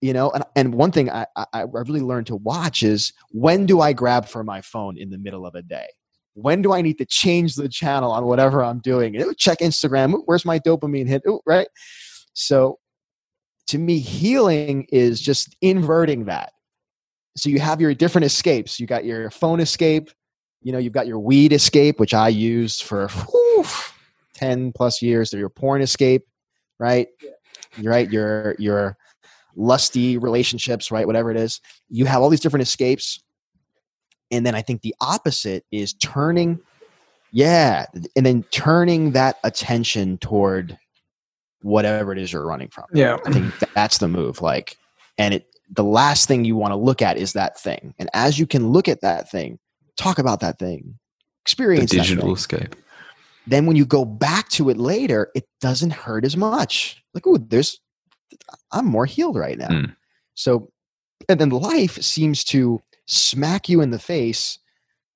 [0.00, 3.66] You know, and, and one thing I, I, I really learned to watch is when
[3.66, 5.88] do I grab for my phone in the middle of a day?
[6.34, 9.20] When do I need to change the channel on whatever I'm doing?
[9.36, 10.22] Check Instagram.
[10.26, 11.22] Where's my dopamine hit?
[11.26, 11.66] Ooh, right?
[12.32, 12.78] So
[13.66, 16.52] to me, healing is just inverting that
[17.38, 18.80] so you have your different escapes.
[18.80, 20.10] You got your phone escape,
[20.60, 23.64] you know, you've got your weed escape, which I used for whew,
[24.34, 25.32] 10 plus years.
[25.32, 26.26] Or your porn escape,
[26.78, 27.06] right?
[27.76, 28.10] You're right.
[28.10, 28.96] Your your
[29.58, 31.06] lusty relationships, right?
[31.06, 31.60] Whatever it is.
[31.90, 33.22] You have all these different escapes.
[34.30, 36.60] And then I think the opposite is turning,
[37.32, 40.78] yeah, and then turning that attention toward
[41.62, 42.84] whatever it is you're running from.
[42.92, 43.18] Yeah.
[43.26, 44.40] I think that's the move.
[44.40, 44.76] Like,
[45.16, 47.94] and it the last thing you want to look at is that thing.
[47.98, 49.58] And as you can look at that thing,
[49.96, 50.98] talk about that thing,
[51.44, 52.74] experience the digital escape.
[53.46, 57.02] Then when you go back to it later, it doesn't hurt as much.
[57.14, 57.80] Like, oh, there's,
[58.72, 59.68] I'm more healed right now.
[59.68, 59.96] Mm.
[60.34, 60.70] So,
[61.28, 64.58] and then life seems to smack you in the face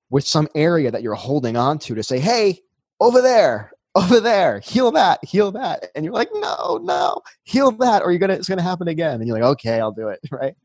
[0.09, 2.59] with some area that you're holding on to to say, hey,
[2.99, 5.87] over there, over there, heal that, heal that.
[5.95, 9.15] And you're like, no, no, heal that, or you're gonna it's gonna happen again.
[9.15, 10.55] And you're like, okay, I'll do it, right?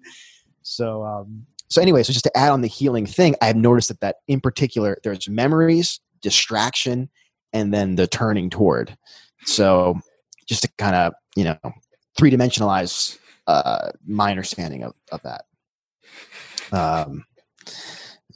[0.63, 4.01] So um, so anyway, so just to add on the healing thing, I've noticed that
[4.01, 7.11] that in particular, there's memories, distraction,
[7.53, 8.97] and then the turning toward.
[9.45, 10.01] So
[10.47, 11.59] just to kind of, you know,
[12.19, 15.45] three dimensionalize uh, my understanding of, of that.
[16.73, 17.25] Um,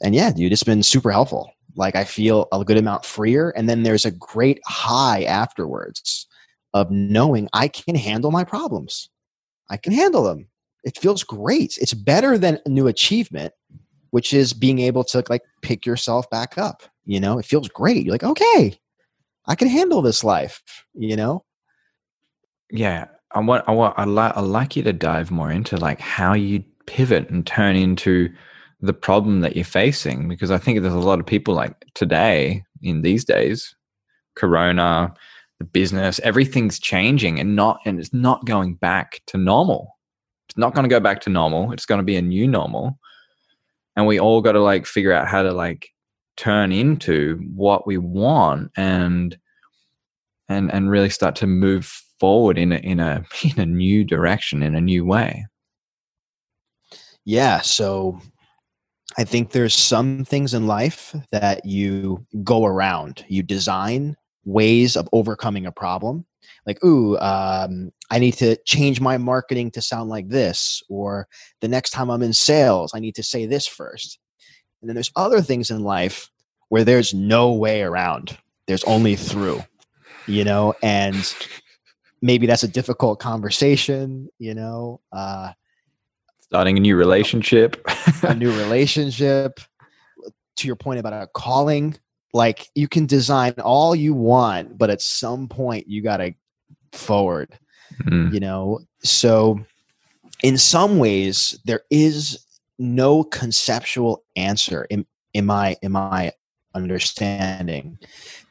[0.01, 3.51] and yeah, dude, it's been super helpful like I feel a good amount freer.
[3.51, 6.27] And then there's a great high afterwards
[6.73, 9.09] of knowing I can handle my problems.
[9.69, 10.47] I can handle them.
[10.83, 11.77] It feels great.
[11.79, 13.53] It's better than a new achievement,
[14.11, 16.83] which is being able to like pick yourself back up.
[17.05, 18.03] You know, it feels great.
[18.03, 18.77] You're like, okay,
[19.45, 20.61] I can handle this life,
[20.93, 21.45] you know?
[22.69, 23.07] Yeah.
[23.33, 26.33] I want, I want, I like, I like you to dive more into like how
[26.33, 28.31] you pivot and turn into
[28.81, 32.63] the problem that you're facing because I think there's a lot of people like today
[32.81, 33.75] in these days,
[34.35, 35.13] Corona,
[35.59, 39.97] the business, everything's changing and not and it's not going back to normal.
[40.49, 41.71] It's not going to go back to normal.
[41.71, 42.99] It's going to be a new normal.
[43.95, 45.89] And we all got to like figure out how to like
[46.35, 49.37] turn into what we want and
[50.49, 54.63] and and really start to move forward in a in a in a new direction
[54.63, 55.45] in a new way.
[57.25, 58.21] Yeah, so
[59.17, 63.25] I think there's some things in life that you go around.
[63.27, 66.25] You design ways of overcoming a problem.
[66.65, 71.27] Like, ooh, um, I need to change my marketing to sound like this, or
[71.59, 74.17] the next time I'm in sales, I need to say this first.
[74.81, 76.29] And then there's other things in life
[76.69, 78.37] where there's no way around.
[78.67, 79.61] There's only through,
[80.25, 81.35] you know, and
[82.23, 85.01] maybe that's a difficult conversation, you know.
[85.11, 85.51] Uh,
[86.39, 87.85] starting a new relationship.
[88.23, 89.59] a new relationship.
[90.57, 91.97] To your point about a calling,
[92.31, 96.33] like you can design all you want, but at some point you got to
[96.93, 97.57] forward.
[98.03, 99.59] Mm, You know, so
[100.43, 102.45] in some ways there is
[102.79, 106.31] no conceptual answer in in my in my
[106.75, 107.97] understanding.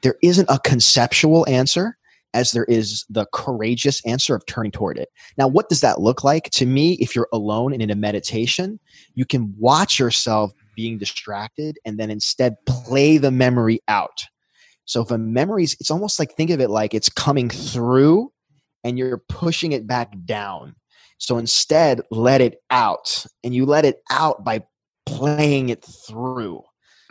[0.03, 1.97] There isn't a conceptual answer
[2.35, 5.11] as there is the courageous answer of turning toward it.
[5.37, 6.51] Now, what does that look like?
[6.53, 8.79] To me, if you're alone and in a meditation,
[9.15, 14.25] you can watch yourself being distracted and then instead play the memory out.
[14.85, 18.33] So if a memory's, it's almost like think of it like it's coming through
[18.85, 20.75] and you're pushing it back down.
[21.19, 24.65] So instead, let it out and you let it out by
[25.07, 26.63] playing it through.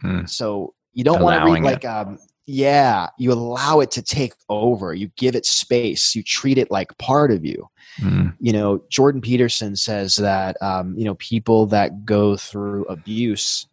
[0.04, 4.34] mm, So you don't want to read like um yeah, you allow it to take
[4.49, 4.93] over.
[4.93, 6.15] You give it space.
[6.15, 7.69] You treat it like part of you.
[7.99, 13.67] mm, You know, Jordan Peterson says that um, you know, people that go through abuse,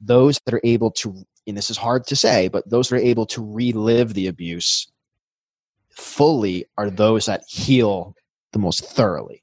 [0.00, 2.98] those that are able to and this is hard to say, but those that are
[3.00, 4.90] able to relive the abuse
[5.90, 8.14] fully are those that heal
[8.52, 9.42] the most thoroughly.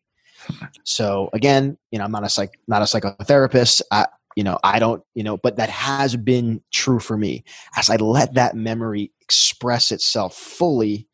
[0.84, 3.82] So again, you know, I'm not a psych, not a psychotherapist.
[3.92, 7.44] I, you know, I don't, you know, but that has been true for me.
[7.78, 11.08] As I let that memory express itself fully,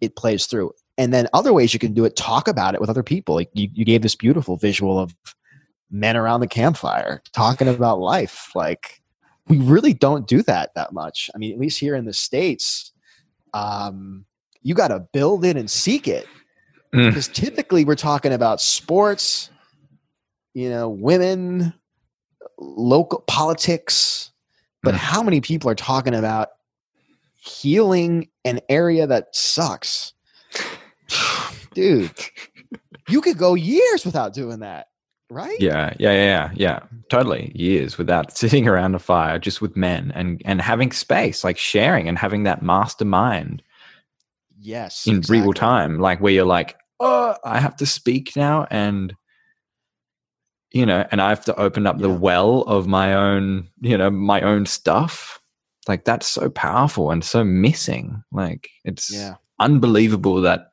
[0.00, 0.72] it plays through.
[0.98, 3.34] And then other ways you can do it, talk about it with other people.
[3.34, 5.14] Like you, you gave this beautiful visual of
[5.90, 8.50] men around the campfire talking about life.
[8.54, 9.00] Like
[9.48, 11.30] we really don't do that that much.
[11.34, 12.92] I mean, at least here in the States,
[13.54, 14.26] um,
[14.62, 16.26] you got to build it and seek it
[16.94, 17.08] mm.
[17.08, 19.50] because typically we're talking about sports,
[20.54, 21.72] you know, women,
[22.60, 24.30] local politics,
[24.82, 24.98] but Mm.
[24.98, 26.50] how many people are talking about
[27.36, 30.12] healing an area that sucks?
[31.74, 32.10] Dude,
[33.08, 34.88] you could go years without doing that,
[35.30, 35.56] right?
[35.60, 36.80] Yeah, yeah, yeah, yeah, yeah.
[37.08, 37.52] Totally.
[37.54, 42.08] Years without sitting around a fire just with men and and having space, like sharing
[42.08, 43.62] and having that mastermind
[44.62, 45.06] Yes.
[45.06, 49.14] in real time, like where you're like, oh, I have to speak now, and
[50.72, 54.10] you know, and I have to open up the well of my own, you know,
[54.10, 55.40] my own stuff.
[55.88, 58.22] Like that's so powerful and so missing.
[58.32, 59.34] Like it's Yeah.
[59.58, 60.70] unbelievable that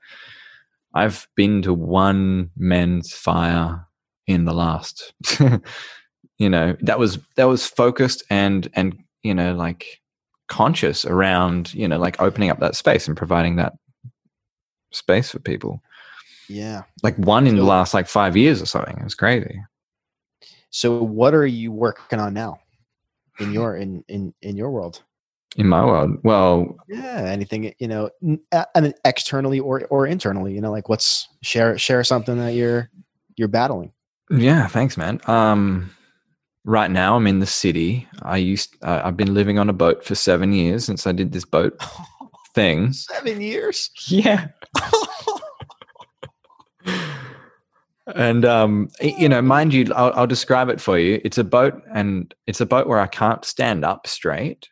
[0.93, 3.87] I've been to one men's fire
[4.27, 5.13] in the last
[6.37, 10.01] you know that was that was focused and and you know like
[10.49, 13.73] conscious around you know like opening up that space and providing that
[14.91, 15.81] space for people
[16.49, 16.83] Yeah.
[17.03, 19.61] like one in the last like 5 years or something it was crazy
[20.69, 22.59] So what are you working on now
[23.39, 25.03] in your in in in your world?
[25.57, 30.53] in my world well Yeah, anything you know, mean, externally or or internally.
[30.53, 32.89] You know, like what's share share something that you're
[33.35, 33.91] you're battling.
[34.29, 35.21] Yeah, thanks, man.
[35.27, 35.91] Um,
[36.65, 38.07] right now I'm in the city.
[38.21, 41.31] I used uh, I've been living on a boat for seven years since I did
[41.31, 41.81] this boat
[42.53, 42.93] thing.
[42.93, 43.89] Seven years.
[44.07, 44.47] Yeah,
[48.15, 51.21] and um, you know, mind you, I'll, I'll describe it for you.
[51.23, 54.67] It's a boat, and it's a boat where I can't stand up straight,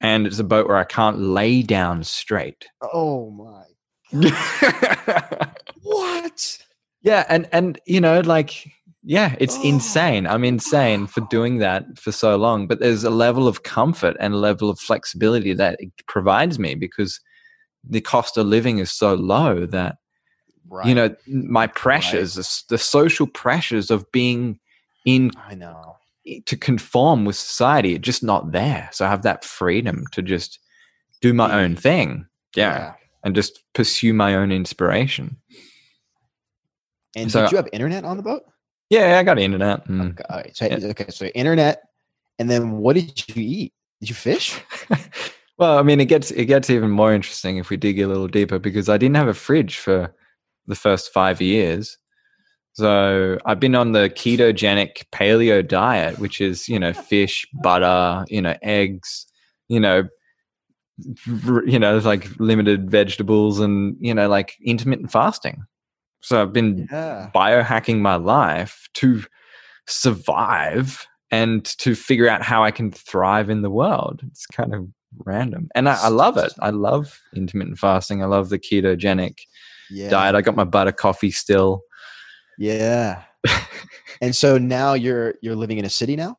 [0.00, 2.66] and it's a boat where I can't lay down straight.
[2.92, 3.64] oh my!
[5.82, 6.58] What?
[7.02, 8.68] Yeah, and and you know, like,
[9.04, 9.62] yeah, it's Oh.
[9.62, 10.26] insane.
[10.26, 14.34] I'm insane for doing that for so long, but there's a level of comfort and
[14.34, 17.20] a level of flexibility that it provides me because
[17.88, 19.96] the cost of living is so low that
[20.68, 20.86] Right.
[20.86, 24.58] you know my pressures, the the social pressures of being
[25.04, 25.96] in I know.
[26.46, 28.88] to conform with society, just not there.
[28.92, 30.58] So I have that freedom to just
[31.20, 32.26] do my own thing,
[32.56, 35.36] yeah, and just pursue my own inspiration.
[37.14, 38.42] And So- did you have internet on the boat?
[38.90, 39.86] Yeah, I got internet.
[39.88, 40.24] And, Okay.
[40.30, 40.56] All right.
[40.56, 40.76] So, Yeah.
[40.88, 41.06] okay.
[41.08, 41.82] So internet,
[42.38, 43.72] and then what did you eat?
[44.00, 44.60] Did you fish?
[45.58, 48.28] well, I mean, it gets it gets even more interesting if we dig a little
[48.28, 50.14] deeper because I didn't have a fridge for
[50.66, 51.96] the first five years.
[52.72, 58.42] So I've been on the ketogenic paleo diet, which is you know fish, butter, you
[58.42, 59.26] know eggs,
[59.68, 60.04] you know,
[61.66, 65.64] you know like limited vegetables and you know like intermittent fasting.
[66.20, 67.30] So I've been Yeah.
[67.34, 69.22] biohacking my life to
[69.86, 74.20] survive and to figure out how I can thrive in the world.
[74.26, 74.88] It's kind of
[75.24, 75.68] random.
[75.74, 76.52] And I, I love it.
[76.60, 78.22] I love intermittent fasting.
[78.22, 79.38] I love the ketogenic
[79.90, 80.08] Yeah.
[80.08, 80.34] diet.
[80.34, 81.82] I got my butter coffee still.
[82.58, 83.22] Yeah.
[84.20, 86.38] and so now you're you're living in a city now.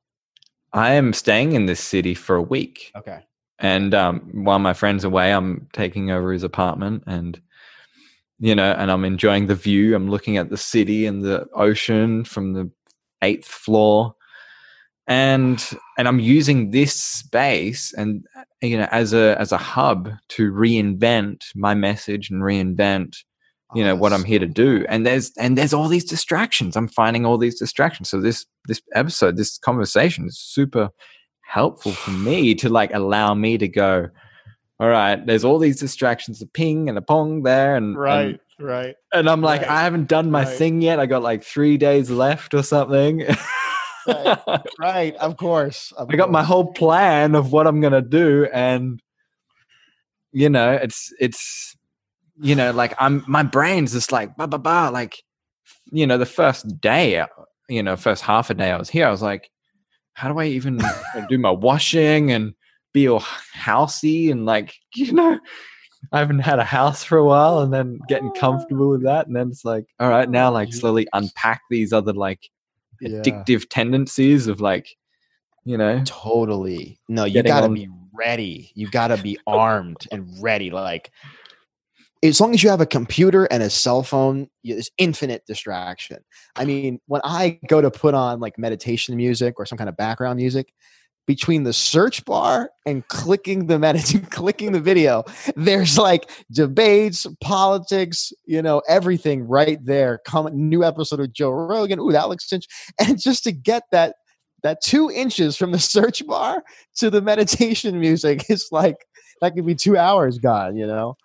[0.73, 2.91] I am staying in this city for a week.
[2.95, 3.25] Okay.
[3.59, 7.39] And um, while my friend's away, I'm taking over his apartment and
[8.39, 9.95] you know, and I'm enjoying the view.
[9.95, 12.69] I'm looking at the city and the ocean from the
[13.23, 14.15] eighth floor
[15.07, 18.25] and and i'm using this space and
[18.61, 23.23] you know as a as a hub to reinvent my message and reinvent
[23.75, 26.75] you know what i'm here to do and there's and there's all these distractions.
[26.75, 28.09] I'm finding all these distractions.
[28.09, 30.89] So this this episode this conversation is super
[31.41, 34.09] helpful for me to like allow me to go
[34.79, 38.67] all right there's all these distractions a ping and a pong there and right and,
[38.67, 40.57] right and i'm like right, i haven't done my right.
[40.57, 40.99] thing yet.
[40.99, 43.25] I got like three days left or something.
[44.07, 48.47] Right, right of course of I got my whole plan of what I'm gonna do,
[48.53, 49.01] and
[50.31, 51.75] you know, it's it's
[52.41, 55.23] you know, like I'm my brain's just like ba ba ba, like
[55.91, 57.25] you know, the first day,
[57.69, 59.49] you know, first half a day I was here, I was like,
[60.13, 60.81] how do I even
[61.29, 62.53] do my washing and
[62.93, 63.21] be all
[63.55, 65.39] housey and like you know.
[66.11, 69.25] I haven't had a house for a while and then getting comfortable with that.
[69.27, 72.47] And then it's like, all right, now like slowly unpack these other like
[73.01, 73.19] Yeah.
[73.19, 74.95] addictive tendencies of like,
[75.65, 76.99] you know, Totally.
[77.09, 78.71] No, you got to on- be ready.
[78.75, 80.69] You got to be armed and ready.
[80.69, 81.11] Like,
[82.23, 86.17] as long as you have a computer and a cell phone, there's infinite distraction.
[86.55, 89.97] I mean, when I go to put on like meditation music or some kind of
[89.97, 90.73] background music,
[91.27, 95.23] between the search bar and clicking the medit- clicking the video,
[95.55, 100.21] there's like debates, politics, you know, everything right there.
[100.25, 101.99] Come new episode of Joe Rogan.
[101.99, 102.73] Ooh, that looks interesting.
[102.99, 104.15] And just to get that
[104.63, 106.63] that two inches from the search bar
[106.95, 109.05] to the meditation music is like
[109.41, 111.15] that could be two hours gone, you know.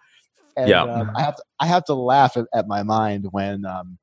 [0.56, 0.82] And, Yeah.
[0.82, 3.98] um, I have to I have to laugh at, at my mind when um,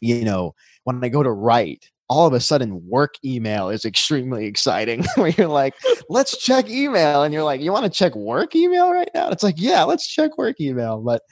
[0.00, 0.54] you know
[0.84, 1.90] when I go to write.
[2.08, 5.04] All of a sudden, work email is extremely exciting.
[5.16, 5.74] where you're like,
[6.08, 9.42] "Let's check email," and you're like, "You want to check work email right now?" It's
[9.42, 11.22] like, "Yeah, let's check work email." But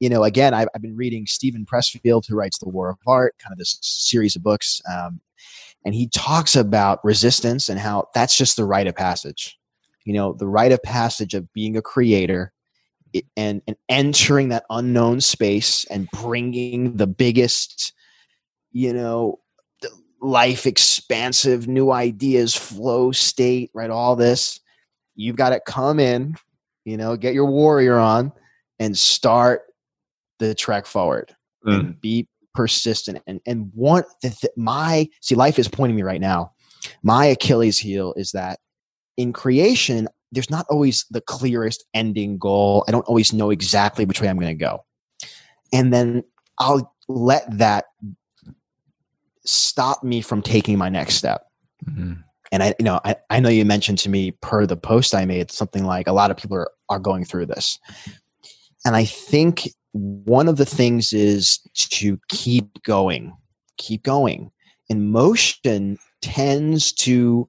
[0.00, 3.36] you know, again, I've, I've been reading Steven Pressfield, who writes The War of Art,
[3.38, 4.82] kind of this series of books.
[4.92, 5.20] Um,
[5.84, 9.56] and he talks about resistance and how that's just the rite of passage.
[10.04, 12.52] You know, the rite of passage of being a creator
[13.12, 17.92] it, and, and entering that unknown space and bringing the biggest,
[18.72, 19.38] you know,
[20.20, 23.90] life expansive new ideas, flow state, right?
[23.90, 24.60] All this.
[25.14, 26.36] You've got to come in,
[26.84, 28.32] you know, get your warrior on
[28.78, 29.62] and start
[30.38, 31.34] the trek forward
[31.64, 31.78] Mm.
[31.78, 36.20] and be persistent and and want the th- my see life is pointing me right
[36.20, 36.50] now
[37.04, 38.58] my achilles heel is that
[39.16, 44.20] in creation there's not always the clearest ending goal i don't always know exactly which
[44.20, 44.84] way i'm going to go
[45.72, 46.22] and then
[46.58, 47.84] i'll let that
[49.44, 51.46] stop me from taking my next step
[51.88, 52.22] Mhm.
[52.52, 55.24] and I, you know, I, I know you mentioned to me per the post I
[55.24, 57.78] made something like a lot of people are, are going through this.
[58.84, 63.32] And I think one of the things is to keep going,
[63.78, 64.50] keep going.
[64.90, 67.48] And motion tends to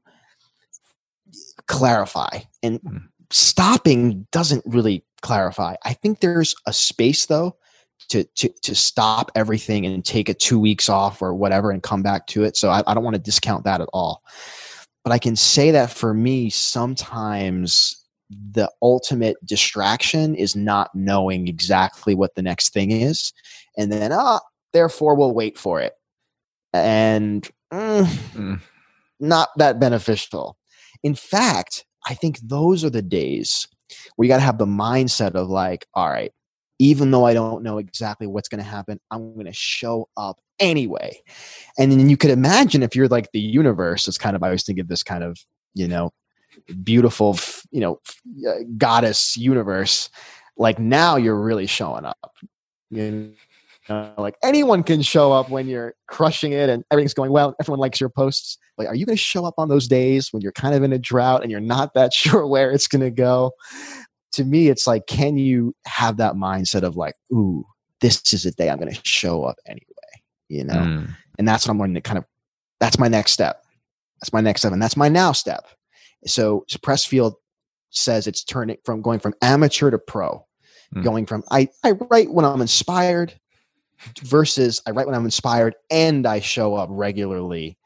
[1.68, 3.04] clarify, and Mm.
[3.32, 5.76] stopping doesn't really clarify.
[5.84, 7.56] I think there's a space though
[8.10, 12.04] to to to stop everything and take a two weeks off or whatever and come
[12.04, 12.58] back to it.
[12.58, 14.24] So I, I don't want to discount that at all.
[15.04, 22.16] But I can say that for me, sometimes the ultimate distraction is not knowing exactly
[22.16, 23.34] what the next thing is.
[23.78, 24.40] And then, ah,
[24.72, 25.94] therefore we'll wait for it.
[26.74, 28.60] And mm, Mm.
[29.20, 30.58] not that beneficial.
[31.04, 33.68] In fact, I think those are the days
[34.16, 36.32] where you got to have the mindset of like, all right,
[36.80, 40.40] even though I don't know exactly what's going to happen, I'm going to show up
[40.60, 41.22] anyway.
[41.78, 44.64] And then you could imagine if you're like the universe, it's kind of, I always
[44.64, 45.38] think of this kind of,
[45.76, 46.12] you know,
[46.84, 47.38] beautiful,
[47.72, 48.00] you know,
[48.78, 50.10] goddess universe.
[50.58, 52.36] Like now you're really showing up.
[52.90, 53.34] You
[53.90, 57.56] know, like anyone can show up when you're crushing it and everything's going well.
[57.60, 58.58] Everyone likes your posts.
[58.78, 60.94] Like, are you going to show up on those days when you're kind of in
[60.94, 63.52] a drought and you're not that sure where it's going to go?
[64.34, 67.66] To me, it's like, can you have that mindset of like, ooh,
[68.02, 69.84] this is a day I'm going to show up anyway,
[70.50, 70.74] you know?
[70.74, 71.16] Mm.
[71.38, 72.26] and that's what I'm going to kind of
[72.80, 73.64] that's my next step.
[74.20, 75.66] That's my next step, and that's my now step.
[76.26, 77.36] So Pressfield
[77.92, 80.46] says it's turning from going from amateur to pro,
[80.96, 81.04] Mm.
[81.04, 83.34] going from I I write when I'm inspired
[84.22, 87.78] versus I write when I'm inspired and I show up regularly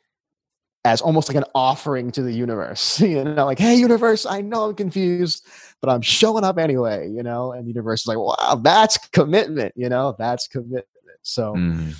[0.86, 3.02] as almost like an offering to the universe.
[3.08, 5.46] You know, like, hey universe, I know I'm confused,
[5.82, 9.74] but I'm showing up anyway, you know, and the universe is like, wow, that's commitment,
[9.76, 10.86] you know, that's commitment.
[11.24, 11.94] So Mm.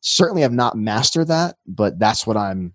[0.00, 2.74] certainly have not mastered that, but that's what I'm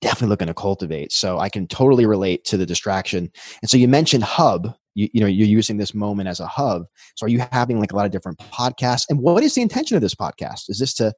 [0.00, 1.12] definitely looking to cultivate.
[1.12, 3.30] So I can totally relate to the distraction.
[3.62, 4.74] And so you mentioned hub.
[4.96, 6.86] You, you know, you're using this moment as a hub.
[7.14, 9.04] So are you having like a lot of different podcasts?
[9.08, 10.68] And what is the intention of this podcast?
[10.68, 11.12] Is this to,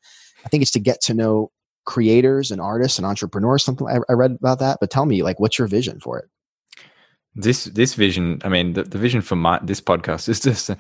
[0.45, 1.51] I think it's to get to know
[1.89, 3.65] creators and artists and entrepreneurs.
[3.65, 4.79] Something I, I read about that.
[4.81, 6.27] But tell me, like, what's your vision for it?
[7.35, 10.77] This this vision, I mean, the, the vision for my this podcast is just uh,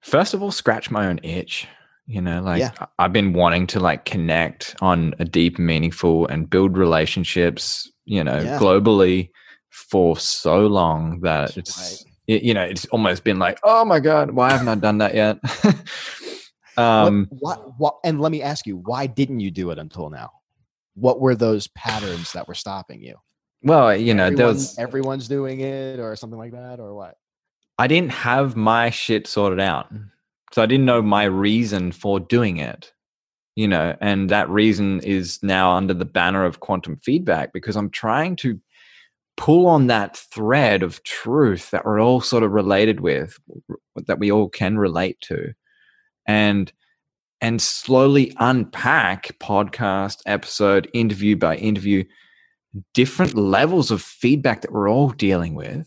[0.00, 1.66] first of all scratch my own itch.
[2.06, 2.70] You know, like Yeah.
[2.98, 7.90] I've been wanting to like connect on a deep, meaningful, and build relationships.
[8.04, 8.58] You know, Yeah.
[8.58, 9.30] globally
[9.70, 12.15] for so long that it's Right.
[12.26, 15.38] You know it's almost been like, oh my god, why haven't I done that yet?
[16.76, 20.10] um, what, what, what, and let me ask you, why didn't you do it until
[20.10, 20.30] now?
[20.94, 23.16] What were those patterns that were stopping you?
[23.62, 27.16] well, you know, there Everyone- was everyone's doing it, or something like that, or what?
[27.78, 29.92] I didn't have my shit sorted out.
[30.52, 32.92] So I didn't know my reason for doing it.
[33.56, 37.88] You know, and that reason is now under the banner of quantum feedback because I'm
[37.90, 38.60] trying to
[39.36, 43.38] pull on that thread of truth that we're all sort of related with,
[44.06, 45.52] that we all can relate to.
[46.26, 46.72] And
[47.42, 52.02] and slowly unpack podcast episode interview by interview
[52.94, 55.86] different levels of feedback that we're all dealing with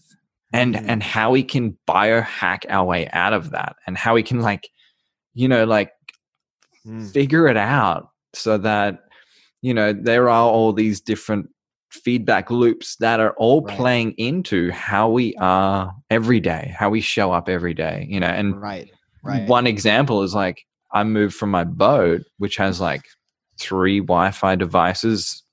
[0.54, 0.86] and Mhm.
[0.88, 4.70] and how we can biohack our way out of that and how we can like
[5.34, 5.92] you know like
[6.86, 7.12] Mm.
[7.12, 9.06] figure it out so that
[9.62, 11.50] you know there are all these different
[11.92, 13.78] feedback loops that are all Right.
[13.78, 18.28] playing into how we are every day how we show up every day you know
[18.28, 18.92] and Right,
[19.24, 19.48] right.
[19.48, 23.04] one example is like I moved from my boat, which has like
[23.60, 25.44] three Wi-Fi devices.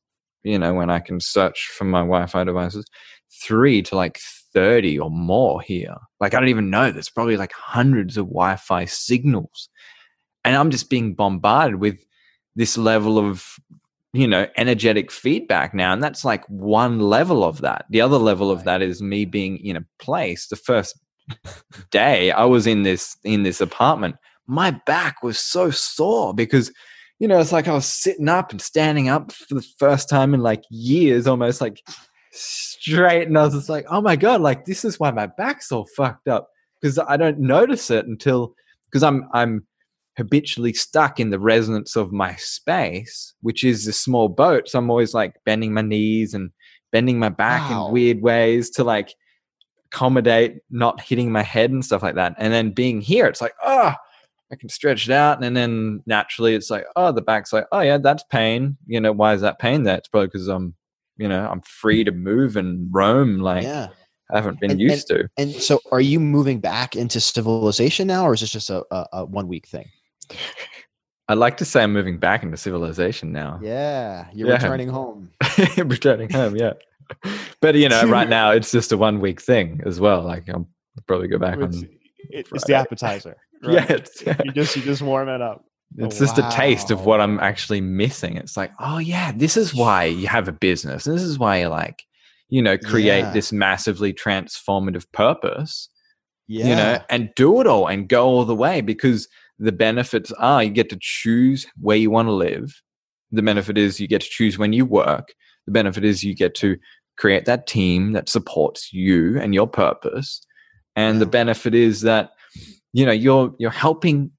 [0.44, 2.86] You know, when I can search for my Wi-Fi devices,
[3.42, 4.18] three to like
[4.54, 5.96] thirty or more here.
[6.20, 6.90] Like I don't even know.
[6.90, 9.68] There's probably like hundreds of Wi-Fi signals,
[10.44, 11.98] and I'm just being bombarded with
[12.54, 13.44] this level of
[14.16, 17.86] you know energetic feedback now and that's like one level of that.
[17.90, 20.98] The other level of that is me being in a place the first
[21.90, 26.72] day I was in this in this apartment, my back was so sore because
[27.18, 30.34] you know it's like I was sitting up and standing up for the first time
[30.34, 31.82] in like years, almost like
[32.32, 35.72] straight, and I was just like, oh my god, like this is why my back's
[35.72, 36.48] all fucked up.
[36.80, 38.54] Because I don't notice it until
[38.86, 39.66] because I'm I'm
[40.16, 44.68] habitually stuck in the resonance of my space, which is a small boat.
[44.68, 46.50] So I'm always like bending my knees and
[46.92, 47.86] bending my back Wow.
[47.88, 49.14] in weird ways to like
[49.92, 52.34] accommodate not hitting my head and stuff like that.
[52.38, 53.92] And then being here, it's like, oh,
[54.50, 55.42] I can stretch it out.
[55.42, 58.76] And then naturally it's like, oh, the back's like, oh yeah, that's pain.
[58.86, 59.96] You know, why is that pain there?
[59.98, 60.74] It's probably because I'm,
[61.16, 63.88] you know, I'm free to move and roam like yeah.
[64.32, 65.28] I haven't been And- used to.
[65.36, 69.06] And so, are you moving back into civilization now, or is this just a, a,
[69.12, 69.88] a one week thing?
[71.28, 73.58] I'd like to say I'm moving back into civilization now.
[73.62, 74.54] Yeah, you're Yeah.
[74.54, 75.30] returning home.
[75.76, 76.74] Returning home, yeah.
[77.60, 80.22] But you know, right now it's just a one week thing as well.
[80.22, 80.68] Like I'll
[81.08, 81.72] probably go back on.
[82.30, 82.74] it's Friday.
[82.74, 83.36] appetizer.
[83.62, 85.64] Yeah, it's, you just you just warm it up.
[85.98, 88.36] Oh, it's just a taste of what I'm actually missing.
[88.36, 91.04] It's like, oh yeah, this is why you have a business.
[91.04, 92.04] This is why you like,
[92.50, 93.32] you know, create Yeah.
[93.32, 95.88] this massively transformative purpose.
[96.48, 99.28] Yeah, You know, and do it all and go all the way because
[99.58, 102.80] the benefits are you get to choose where you want to live.
[103.32, 105.34] The benefit is you get to choose when you work.
[105.66, 106.76] The benefit is you get to
[107.16, 110.40] create that team that supports you and your purpose.
[110.94, 111.30] And the mm-hmm.
[111.30, 112.30] benefit is that
[112.92, 114.30] you know you're you're helping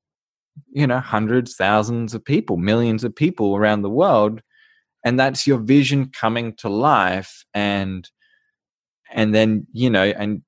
[0.71, 4.41] you know hundreds thousands of people millions of people around the world
[5.05, 8.09] and that's your vision coming to life and
[9.11, 10.41] and then you know and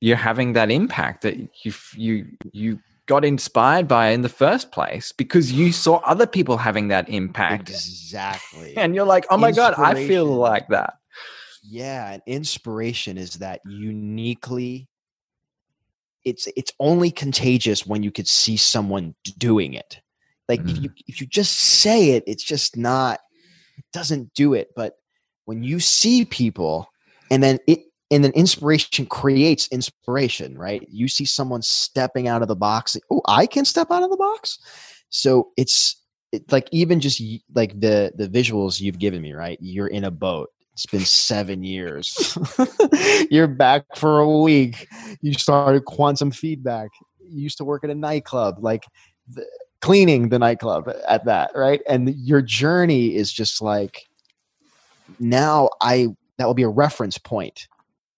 [0.00, 5.12] you're having that impact that you you you got inspired by in the first place
[5.12, 8.74] because you saw other people having that impact exactly.
[8.76, 10.94] and you're like oh my god i feel like that
[11.68, 14.88] yeah, and inspiration is that uniquely.
[16.24, 20.00] It's it's only contagious when you could see someone doing it.
[20.48, 20.82] Like if Mm.
[20.84, 23.20] you if you just say it, it's just not.
[23.76, 24.68] It doesn't do it.
[24.74, 24.94] But
[25.44, 26.88] when you see people,
[27.30, 27.80] and then it
[28.10, 30.86] and then inspiration creates inspiration, right?
[30.88, 32.96] You see someone stepping out of the box.
[33.10, 34.58] Oh, I can step out of the box.
[35.10, 36.00] So it's
[36.32, 37.22] it, like even just
[37.54, 39.58] like the the visuals you've given me, right?
[39.60, 40.50] You're in a boat.
[40.72, 42.36] It's been seven years.
[43.30, 44.86] You're back for a week.
[45.22, 46.90] You started quantum feedback.
[47.18, 48.84] You used to work at a nightclub, like
[49.26, 49.46] the,
[49.80, 51.80] cleaning the nightclub at that, right?
[51.88, 54.06] And your journey is just like
[55.18, 57.68] now I that will be a reference point.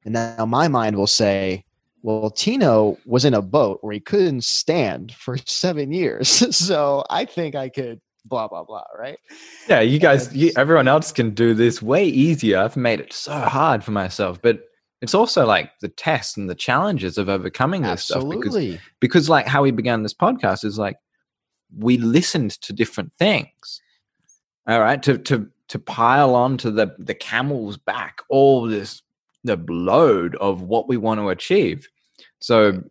[0.08, 1.66] And now my mind will say,
[2.02, 6.28] well, Tino was in a boat where he couldn't stand for seven years.
[6.56, 9.18] so I think I could blah blah blah, right?
[9.68, 13.32] yeah you guys you, everyone else can do this way easier i've made it so
[13.32, 14.64] hard for myself but
[15.00, 18.80] it's also like the tests and the challenges of overcoming this stuff because Absolutely.
[19.00, 20.96] because like how we began this podcast is like
[21.74, 23.80] we listened to different things
[24.66, 29.02] All right, to to to pile onto the the camel's back all this
[29.48, 31.88] the load of what we want to achieve.
[32.40, 32.82] So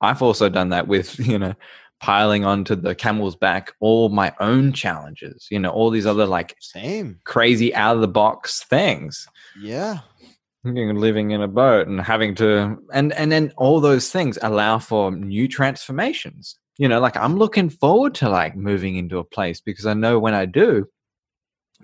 [0.00, 1.54] I've also done that with you know
[2.00, 5.46] piling onto the camel's back all my own challenges.
[5.50, 7.20] You know all these other like Same.
[7.24, 9.26] crazy out of the box things.
[9.60, 10.00] Yeah.
[10.64, 15.12] Living in a boat and having to and and then all those things allow for
[15.12, 19.86] new transformations you know like i'm looking forward to like moving into a place because
[19.86, 20.84] i know when i do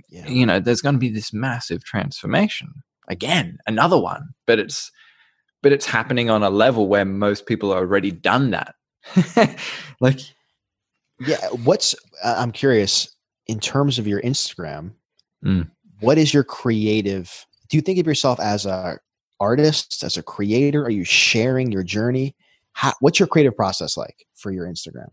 [0.08, 0.26] Yeah.
[0.26, 4.90] you know there's going to be this massive transformation again another one but it's
[5.62, 8.74] but it's happening on a level where most people have already done that
[10.00, 10.20] like
[11.26, 11.48] Yeah.
[11.64, 13.14] What's uh, I'm curious
[13.46, 14.92] in terms of your Instagram.
[15.44, 15.70] Mm.
[16.00, 17.46] What is your creative?
[17.68, 18.98] Do you think of yourself as a
[19.40, 20.84] artist, as a creator?
[20.84, 22.34] Are you sharing your journey?
[22.72, 25.08] How, what's your creative process like for your Instagram?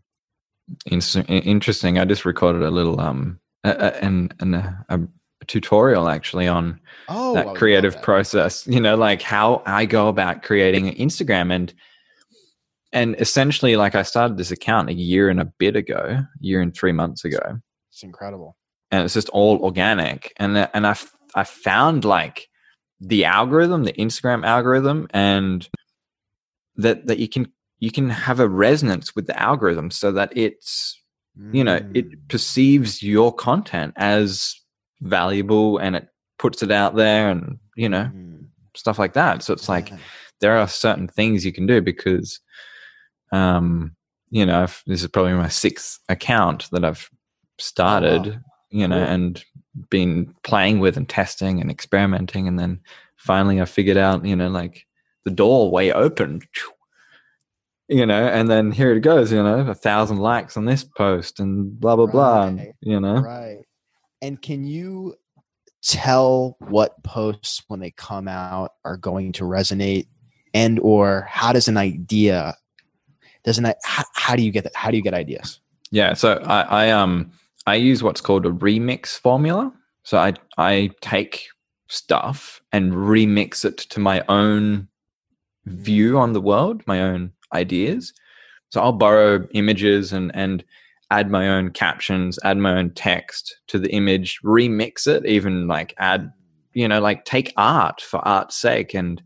[0.85, 1.99] Inter- interesting.
[1.99, 4.99] I just recorded a little um a, a, an, an, a, a
[5.49, 6.79] tutorial actually on
[7.09, 8.03] Oh, that creative that.
[8.03, 8.65] process.
[8.67, 11.73] You know, like how I go about creating an Instagram and
[12.93, 16.73] and essentially like I started this account a year and a bit ago, year and
[16.73, 17.59] three months ago,
[17.91, 18.55] It's incredible.
[18.91, 20.33] and it's just all organic.
[20.37, 20.95] And and I
[21.35, 22.47] I found like
[23.01, 25.67] the algorithm, the Instagram algorithm, and
[26.77, 30.95] that that you can you can have a resonance with the algorithm so that it's
[31.53, 31.95] you know Mm.
[31.95, 34.55] it perceives your content as
[35.01, 38.45] valuable and it puts it out there and you know Mm.
[38.75, 39.43] stuff like that.
[39.43, 39.91] So it's like
[40.41, 42.39] there are certain things you can do because
[43.31, 43.95] um
[44.31, 47.09] you know this is probably my sixth account that i've
[47.57, 48.39] started
[48.69, 49.43] you know and
[49.89, 52.79] been playing with and testing and experimenting and then
[53.17, 54.85] finally i figured out you know like
[55.25, 56.45] the doorway opened
[57.87, 61.39] you know and then here it goes you know a thousand likes on this post
[61.39, 63.19] and blah blah blah and, you know.
[63.21, 63.65] Right.
[64.21, 65.15] And can you
[65.81, 70.07] tell what posts when they come out are going to resonate
[70.53, 72.55] and or how does an idea
[73.43, 75.61] doesn't how, how do you get that how do you get ideas
[75.91, 77.31] Yeah, so I, I um
[77.65, 79.71] I use what's called a remix formula.
[80.03, 81.47] So I I take
[81.87, 84.87] stuff and remix it to my own
[85.65, 88.13] view on the world, my own ideas.
[88.69, 90.63] So I'll borrow images and and
[91.11, 95.93] add my own captions, add my own text to the image, remix it, even like
[95.97, 96.31] add,
[96.73, 99.21] you know, like take art for art's sake and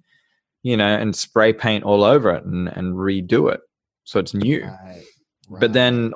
[0.62, 3.60] you know, and spray paint all over it and, and redo it.
[4.06, 5.04] So it's new right,
[5.50, 6.14] but then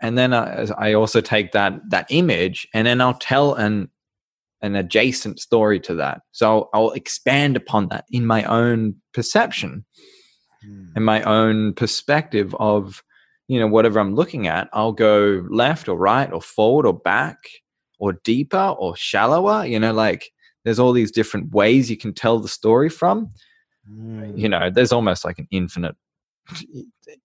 [0.00, 3.90] and then I, I also take that that image and then I'll tell an
[4.62, 9.86] an adjacent story to that so I'll, I'll expand upon that in my own perception
[10.62, 10.88] Hmm.
[10.94, 13.02] and my own perspective of
[13.50, 17.38] you know whatever i'm looking at i'll go left or right or forward or back
[17.98, 20.30] or deeper or shallower you know like
[20.64, 23.30] there's all these different ways you can tell the story from.
[23.86, 24.36] Hmm.
[24.36, 25.96] you know there's almost like an infinite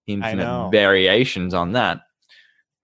[0.08, 2.00] infinite variations on that.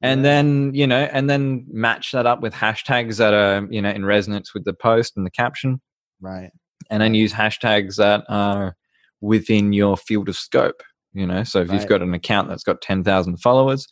[0.03, 3.89] And then you know and then match that up with hashtags that are you know
[3.89, 5.81] in resonance with the post and the caption.
[6.19, 6.51] Right.
[6.89, 8.75] And then use hashtags that are
[9.21, 10.83] within your field of scope
[11.13, 11.79] you know so if Right.
[11.79, 13.87] you've got an account that's got 10,000 followers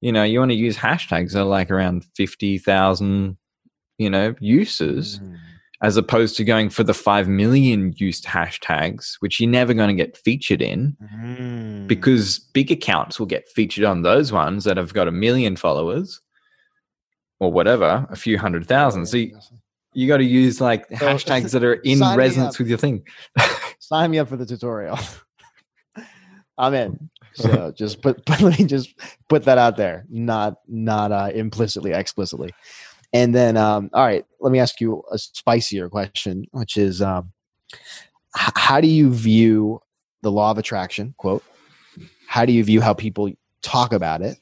[0.00, 3.36] you know you want to use hashtags that are like around 50,000
[3.98, 5.34] you know uses Hmm.
[5.82, 9.94] as opposed to going for the 5 million used hashtags which you're never going to
[10.04, 11.86] get featured in Hmm.
[11.86, 16.20] because big accounts will get featured on those ones that have got a million followers
[17.40, 19.06] or whatever, a few hundred thousand.
[19.06, 19.38] So you,
[19.94, 23.06] you got to use like So, hashtags that are in resonance with your thing.
[23.78, 24.98] sign me up for the tutorial
[26.58, 27.08] i'm in.
[27.34, 28.94] So just put, put let me just
[29.28, 30.04] put that out there.
[30.08, 32.54] Not not uh implicitly explicitly.
[33.12, 37.32] And then um all right let me ask you a spicier question which is um
[38.36, 39.80] h- how do you view
[40.22, 41.44] the law of attraction quote?
[42.26, 43.30] How do you view how people
[43.62, 44.36] talk about it?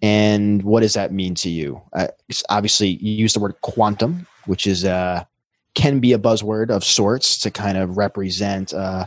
[0.00, 1.80] And what does that mean to you?
[1.92, 2.08] Uh,
[2.48, 5.24] obviously you use the word quantum which is uh
[5.74, 9.06] can be a buzzword of sorts to kind of represent uh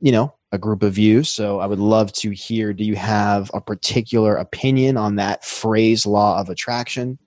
[0.00, 1.24] you know a group of you.
[1.24, 6.06] so i would love to hear do you have a particular opinion on that phrase
[6.06, 7.18] law of attraction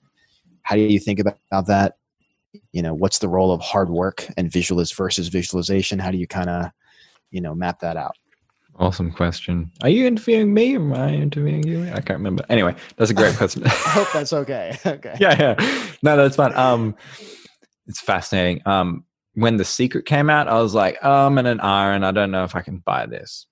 [0.63, 1.97] how do you think about, about that
[2.71, 6.25] you know what's the role of hard work and visualiz versus visualization how do you
[6.25, 6.71] kind of
[7.29, 8.15] you know map that out
[8.79, 9.71] Awesome question.
[9.81, 11.89] Are you interviewing me or am I interviewing you?
[11.89, 12.45] I can't remember.
[12.47, 13.63] Anyway, that's a great question.
[13.65, 15.87] i hope that's okay okay yeah, yeah.
[16.03, 16.53] No, that's fine.
[16.55, 16.95] Um,
[17.87, 18.61] it's fascinating.
[18.67, 19.03] Um,
[19.37, 22.03] when the secret came out, I was like, oh, I'm in an iron.
[22.03, 23.45] I don't know if I can buy this.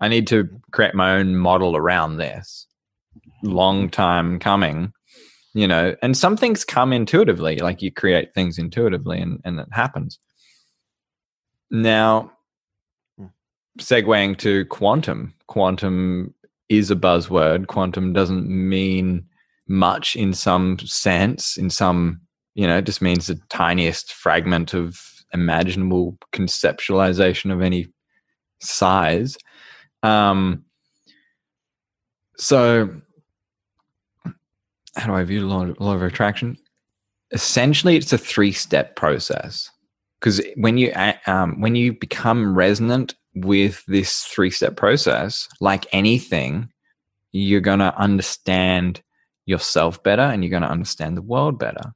[0.00, 2.66] I need to create my own model around this.
[3.42, 4.92] Long time coming.
[5.54, 9.66] you know and some things come intuitively like you create things intuitively and and it
[9.72, 10.18] happens
[11.70, 12.30] now
[13.18, 13.26] Hmm.
[13.80, 16.34] segueing to quantum quantum
[16.68, 19.24] is a buzzword quantum doesn't mean
[19.66, 22.20] much in some sense in some
[22.58, 25.00] you know it just means the tiniest fragment of
[25.32, 27.86] imaginable conceptualization of any
[28.60, 29.36] size
[30.02, 30.64] um
[32.36, 32.88] so
[34.98, 36.58] how do I view law, law of attraction?
[37.30, 39.70] Essentially, it's a three-step process
[40.20, 40.92] because when you
[41.26, 46.70] um, when you become resonant with this three-step process, like anything,
[47.32, 49.02] you're going to understand
[49.46, 51.92] yourself better, and you're going to understand the world better.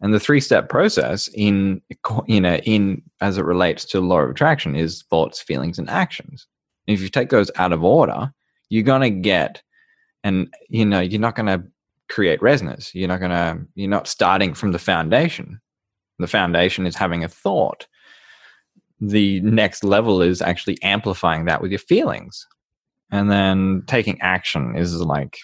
[0.00, 1.80] And the three-step process, in
[2.26, 6.46] you know, in as it relates to law of attraction, is thoughts, feelings, and actions.
[6.86, 8.32] And if you take those out of order,
[8.68, 9.62] you're to get,
[10.22, 11.64] and you know, you're not to
[12.08, 12.94] create resonance.
[12.94, 15.60] You're not to, you're not starting from the foundation.
[16.18, 17.86] The foundation is having a thought.
[19.00, 22.46] The next level is actually amplifying that with your feelings.
[23.10, 25.38] And then taking action is like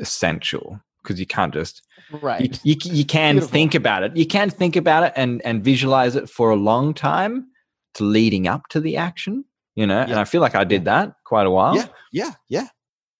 [0.00, 1.82] essential because you can't just,
[2.22, 2.58] Right.
[2.64, 3.52] you, you, you can Beautiful.
[3.52, 4.16] think about it.
[4.16, 7.46] You can think about it and, and visualize it for a long time
[7.94, 9.44] to leading up to the action,
[9.74, 11.86] you know, and I feel like I did that quite a while yeah.
[12.12, 12.32] Yeah.
[12.48, 12.66] Yeah.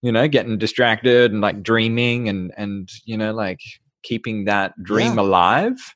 [0.03, 3.61] you know getting distracted and like dreaming and and you know like
[4.03, 5.23] keeping that dream Yeah.
[5.23, 5.95] alive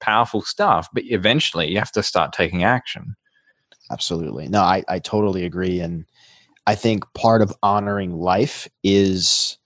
[0.00, 3.16] powerful stuff but eventually you have to start taking action
[3.90, 4.48] Absolutely.
[4.48, 5.80] No, I, I totally agree.
[5.80, 6.04] And
[6.66, 9.58] I think part of honoring life is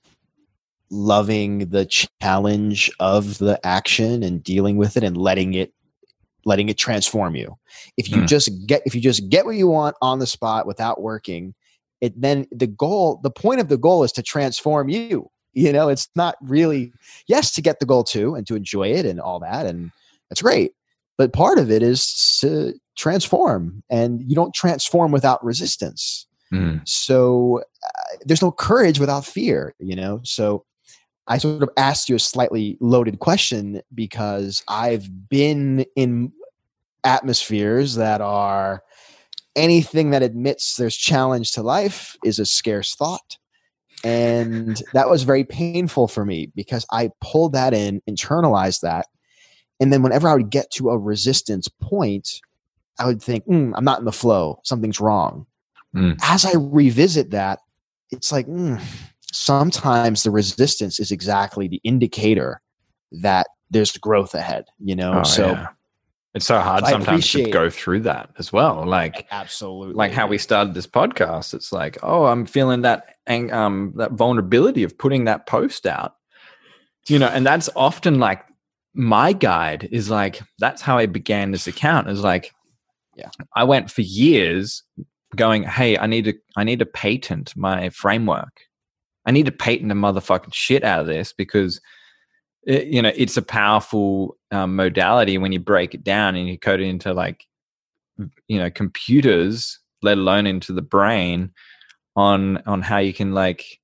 [0.91, 1.87] loving the
[2.21, 5.73] challenge of the action and dealing with it and letting it
[6.47, 7.57] letting it transform you.
[7.97, 8.29] If you Mm.
[8.29, 11.55] just get if you just get what you want on the spot without working,
[12.01, 15.31] it then the goal, the point of the goal is to transform you.
[15.55, 16.93] You know, it's not really
[17.29, 19.91] yes to get the goal too and to enjoy it and all that and
[20.29, 20.73] that's great.
[21.17, 26.87] But part of it is to transform and you don't transform without resistance Mm.
[26.87, 30.65] so uh, there's no courage without fear you know so
[31.29, 36.33] i sort of asked you a slightly loaded question because i've been in
[37.05, 38.83] atmospheres that are
[39.57, 43.39] anything that admits there's challenge to life is a scarce thought.
[44.03, 49.07] And that was very painful for me because i pulled that in internalized that.
[49.81, 52.41] And then whenever i would get to a resistance point
[52.99, 54.61] i would think "Hmm, i'm not in the flow.
[54.65, 55.47] Something's wrong.
[55.95, 56.19] Mm.
[56.23, 57.61] as i revisit that
[58.11, 58.83] it's like mm,
[59.35, 62.61] sometimes the resistance is exactly the indicator
[63.11, 65.67] that there's growth ahead you know Oh, so yeah.
[66.35, 70.39] it's so hard sometimes to go through that as well like absolutely like how we
[70.39, 75.25] started this podcast it's like oh i'm feeling that ang- um that vulnerability of putting
[75.25, 76.15] that post out
[77.09, 78.45] you know and that's often like
[78.95, 82.53] my guide is like that's how i began this account is like
[83.17, 83.31] Yeah.
[83.57, 84.83] i went for years
[85.35, 88.61] going hey i need to i need to patent my framework
[89.27, 91.81] i need to patent the motherfucking shit out of this because
[92.67, 96.59] it, you know it's a powerful um, modality when you break it down and you
[96.59, 97.45] code it into like
[98.49, 101.51] you know computers let alone into the brain
[102.17, 103.81] on on how you can like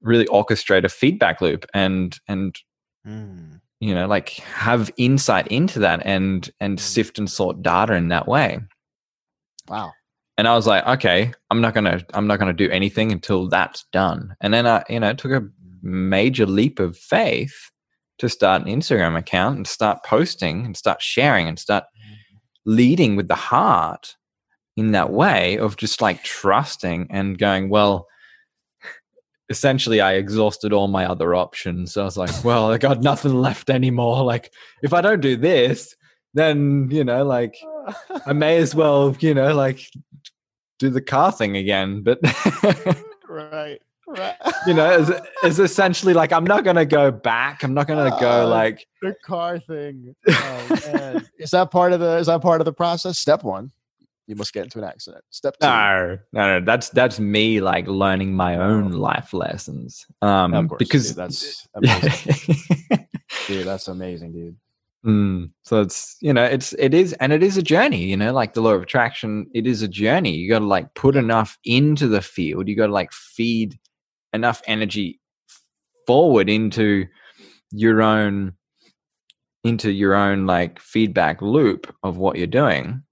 [0.00, 2.58] really orchestrate a feedback loop and and
[3.06, 6.80] Mm, you know like have insight into that and and Mm.
[6.80, 8.60] sift and sort data in that way.
[9.68, 9.92] Wow
[10.38, 13.84] and i was like okay i'm not gonna i'm not gonna do anything until that's
[13.92, 14.34] done.
[14.40, 15.48] And then i you know took a
[15.82, 17.70] major leap of faith
[18.18, 21.84] to start an instagram account and start posting and start sharing and start
[22.66, 24.16] leading with the heart
[24.76, 28.06] in that way of just like trusting and going well
[29.48, 31.92] essentially i exhausted all my other options.
[31.92, 34.24] So i was like well i got nothing left anymore.
[34.24, 34.52] Like
[34.82, 35.94] if i don't do this
[36.34, 37.56] then you know like
[38.26, 39.80] i may as well you know like
[40.78, 42.18] do the car thing again but
[43.28, 44.34] right right.
[44.66, 45.10] you know it's,
[45.42, 47.62] it's essentially like i'm not gonna go back.
[47.62, 50.14] I'm not gonna go Uh, like the car thing.
[50.28, 51.28] Oh, man.
[51.38, 53.18] is that part of the is that part of the process?
[53.18, 53.70] Step one.
[54.26, 55.24] You must get into an accident.
[55.30, 55.66] Step two.
[55.66, 56.64] No, no, no.
[56.64, 60.06] That's that's me like learning my own life lessons.
[60.22, 63.06] Um, of course because dude, that's amazing.
[63.46, 64.56] Dude that's amazing dude
[65.04, 68.04] Mm, so it's you know it's it is and it is a journey.
[68.04, 70.34] You know, like the law of attraction, it is a journey.
[70.34, 72.68] You got to like put enough into the field.
[72.68, 73.78] You got to like feed
[74.32, 75.20] enough energy
[76.06, 77.06] forward into
[77.70, 78.52] your own
[79.64, 83.02] into your own like feedback loop of what you're doing.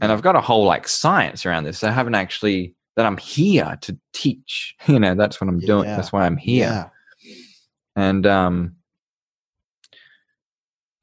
[0.00, 1.84] And I've got a whole like science around this.
[1.84, 4.76] I haven't actually that I'm here to teach.
[4.86, 5.84] You know, that's what I'm doing.
[5.84, 6.66] That's why I'm here.
[6.66, 6.88] yeah
[7.96, 8.76] and um,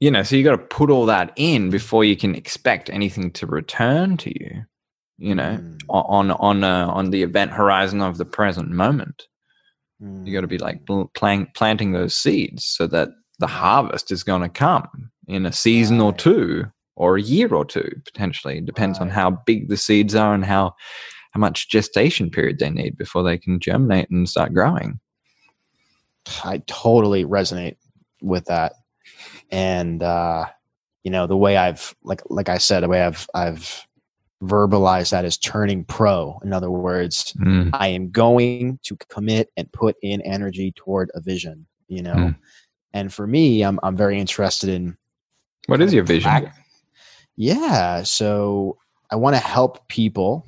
[0.00, 3.30] you know, so you got to put all that in before you can expect anything
[3.32, 4.64] to return to you.
[5.18, 5.78] You know, mm.
[5.90, 9.28] on on uh, on the event horizon of the present moment,
[10.02, 10.26] mm.
[10.26, 10.80] you got to be like
[11.14, 15.98] plant, planting those seeds so that the harvest is going to come in a season
[15.98, 16.06] right.
[16.06, 16.64] or two
[16.96, 18.58] or a year or two potentially.
[18.58, 19.06] It depends right.
[19.06, 20.74] on how big the seeds are and how
[21.32, 24.98] how much gestation period they need before they can germinate and start growing.
[26.44, 27.76] I totally resonate
[28.22, 28.72] with that.
[29.50, 30.46] And uh,
[31.02, 33.86] you know, the way I've like like I said, the way I've I've
[34.42, 36.38] verbalized that is turning pro.
[36.42, 37.70] In other words, mm.
[37.74, 42.14] I am going to commit and put in energy toward a vision, you know.
[42.14, 42.36] Mm.
[42.92, 44.96] And for me, I'm I'm very interested in
[45.66, 46.50] what is your vision?
[47.36, 48.78] yeah, so
[49.10, 50.46] I want to help people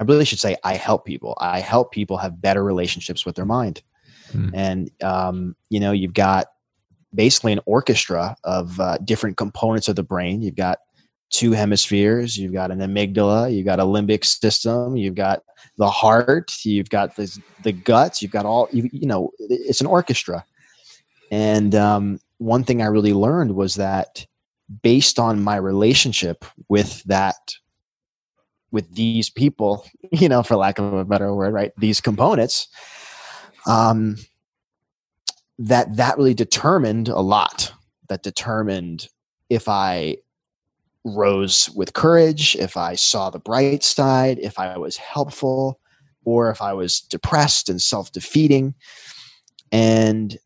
[0.00, 1.36] I really should say I help people.
[1.38, 3.82] I help people have better relationships with their mind.
[4.32, 4.50] Mm.
[4.54, 6.46] And um, you know, you've got
[7.14, 10.42] basically an orchestra of uh, different components of the brain.
[10.42, 10.78] You've got
[11.30, 12.36] two hemispheres.
[12.36, 13.54] You've got an amygdala.
[13.54, 14.96] You've got a limbic system.
[14.96, 15.42] You've got
[15.78, 16.54] the heart.
[16.64, 18.20] You've got the the guts.
[18.20, 18.68] You've got all.
[18.72, 20.44] You, you know, it's an orchestra.
[21.30, 24.26] And um, one thing I really learned was that
[24.82, 27.36] based on my relationship with that
[28.72, 31.72] with these people, you know, for lack of a better word, right?
[31.78, 32.68] These components,
[33.66, 34.16] um,
[35.60, 37.72] that that really determined a lot.
[38.08, 39.06] That determined
[39.50, 40.16] if I
[41.04, 45.78] rose with courage, if I saw the bright side, if I was helpful,
[46.24, 48.74] or if I was depressed and self defeating.
[49.70, 50.36] And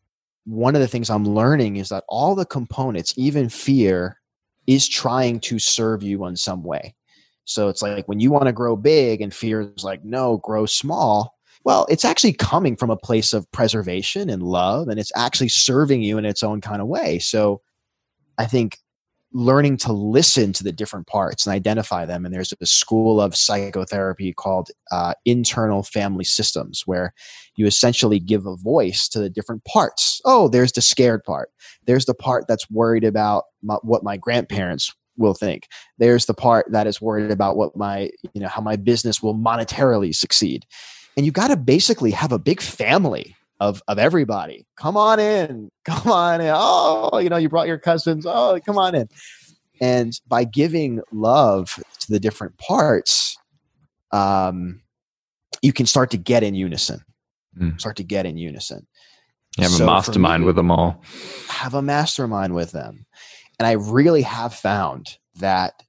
[0.43, 4.19] one of the things I'm learning is that all the components, even fear,
[4.67, 6.93] is trying to serve you in some way.
[7.45, 10.65] So it's like when you want to grow big and fear is like, no, grow
[10.65, 11.34] small.
[11.65, 16.03] Well, it's actually coming from a place of preservation and love, and it's actually serving
[16.03, 17.17] you in its own kind of way.
[17.19, 17.61] So
[18.37, 18.77] I think
[19.33, 22.23] learning to listen to the different parts and identify them.
[22.23, 27.13] And there's a school of psychotherapy called uh, internal family systems, where
[27.57, 30.21] you essentially give a voice to the different parts.
[30.23, 31.49] Oh, there's the scared part.
[31.85, 35.67] There's the part that's worried about my, what my grandparents will think.
[35.97, 39.35] There's the part that is worried about what my, you know, how my business will
[39.35, 40.65] monetarily succeed.
[41.17, 44.65] And you got to basically have a big family of of everybody.
[44.75, 45.69] Come on in.
[45.85, 46.51] Come on in.
[46.53, 48.25] Oh, you know, you brought your cousins.
[48.27, 49.07] Oh, come on in.
[49.79, 53.37] And by giving love to the different parts,
[54.11, 54.81] um,
[55.61, 57.01] you can start to get in unison.
[57.59, 57.79] Mm.
[57.79, 58.87] Start to get in unison.
[59.57, 61.01] You have so a mastermind me, with them all.
[61.49, 63.05] Have a mastermind with them.
[63.59, 65.81] And I really have found that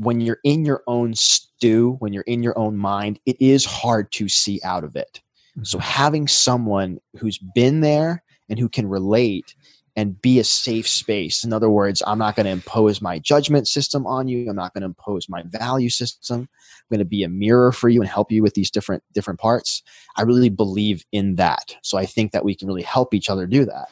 [0.00, 4.10] when you're in your own stew, when you're in your own mind, it is hard
[4.12, 5.20] to see out of it.
[5.62, 5.86] So mm-hmm.
[5.86, 9.54] having someone who's been there and who can relate
[9.96, 11.44] and be a safe space.
[11.44, 14.48] In other words, I'm not going to impose my judgment system on you.
[14.48, 16.48] I'm not going to impose my value system.
[16.48, 19.38] I'm going to be a mirror for you and help you with these different different
[19.38, 19.82] parts.
[20.16, 21.76] I really believe in that.
[21.82, 23.90] So I think that we can really help each other do that.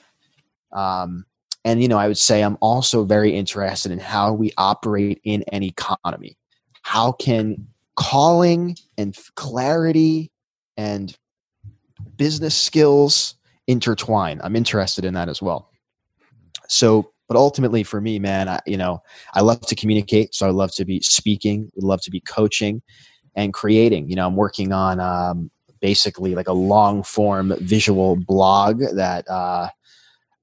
[0.73, 1.27] Um,
[1.65, 5.45] and you know, I would say I'm also very interested in how we operate in
[5.53, 6.37] an economy.
[6.83, 10.31] How can calling and clarity
[10.77, 11.17] and
[12.17, 13.35] business skills
[13.67, 14.41] intertwine?
[14.43, 15.71] I'm interested in that as well.
[16.69, 19.03] So, but ultimately for me, man, I, you know,
[19.35, 20.35] I love to communicate.
[20.35, 22.81] So I love to be speaking, love to be coaching
[23.35, 24.09] and creating.
[24.09, 25.51] You know, I'm working on um,
[25.81, 29.69] basically like a long form visual blog that uh,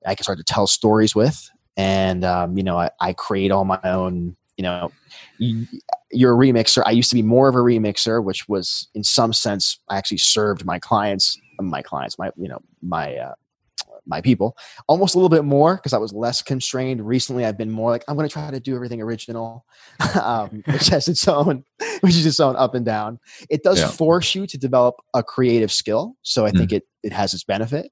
[0.05, 1.49] I can start to tell stories with.
[1.77, 4.91] And, um, you know, I, I create all my own, you know,
[6.11, 6.83] you're a remixer.
[6.85, 10.19] I used to be more of a remixer, which was in some sense, I actually
[10.19, 13.33] served my clients, my clients, my, you know, my, uh,
[14.07, 14.55] my people
[14.87, 17.05] almost a little bit more because I was less constrained.
[17.05, 19.65] Recently, I've been more like I'm going to try to do everything original,
[20.21, 21.63] um, which has its own,
[22.01, 23.19] which is its own up and down.
[23.49, 23.87] It does yeah.
[23.87, 26.57] force you to develop a creative skill, so I mm.
[26.57, 27.91] think it it has its benefit.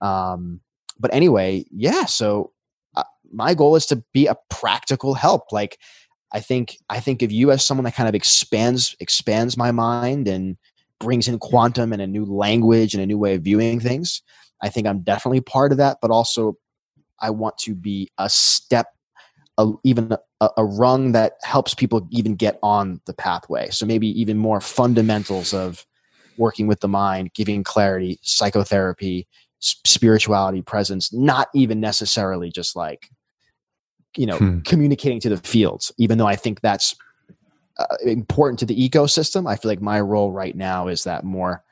[0.00, 0.60] Um,
[0.98, 2.04] but anyway, yeah.
[2.04, 2.52] So
[2.96, 5.52] uh, my goal is to be a practical help.
[5.52, 5.78] Like
[6.32, 10.28] I think I think of you as someone that kind of expands expands my mind
[10.28, 10.56] and
[10.98, 14.22] brings in quantum and a new language and a new way of viewing things.
[14.62, 16.56] I think I'm definitely part of that, but also
[17.20, 18.86] I want to be a step,
[19.58, 23.70] a, even a, a rung that helps people even get on the pathway.
[23.70, 25.84] So maybe even more fundamentals of
[26.36, 29.26] working with the mind, giving clarity, psychotherapy,
[29.62, 33.08] spirituality presence not even necessarily just like
[34.16, 34.60] you know hmm.
[34.60, 36.96] communicating to the fields even though i think that's
[37.78, 41.62] uh, important to the ecosystem i feel like my role right now is that more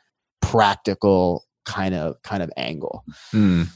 [0.40, 3.04] practical kind of kind of angle.
[3.32, 3.68] Mm.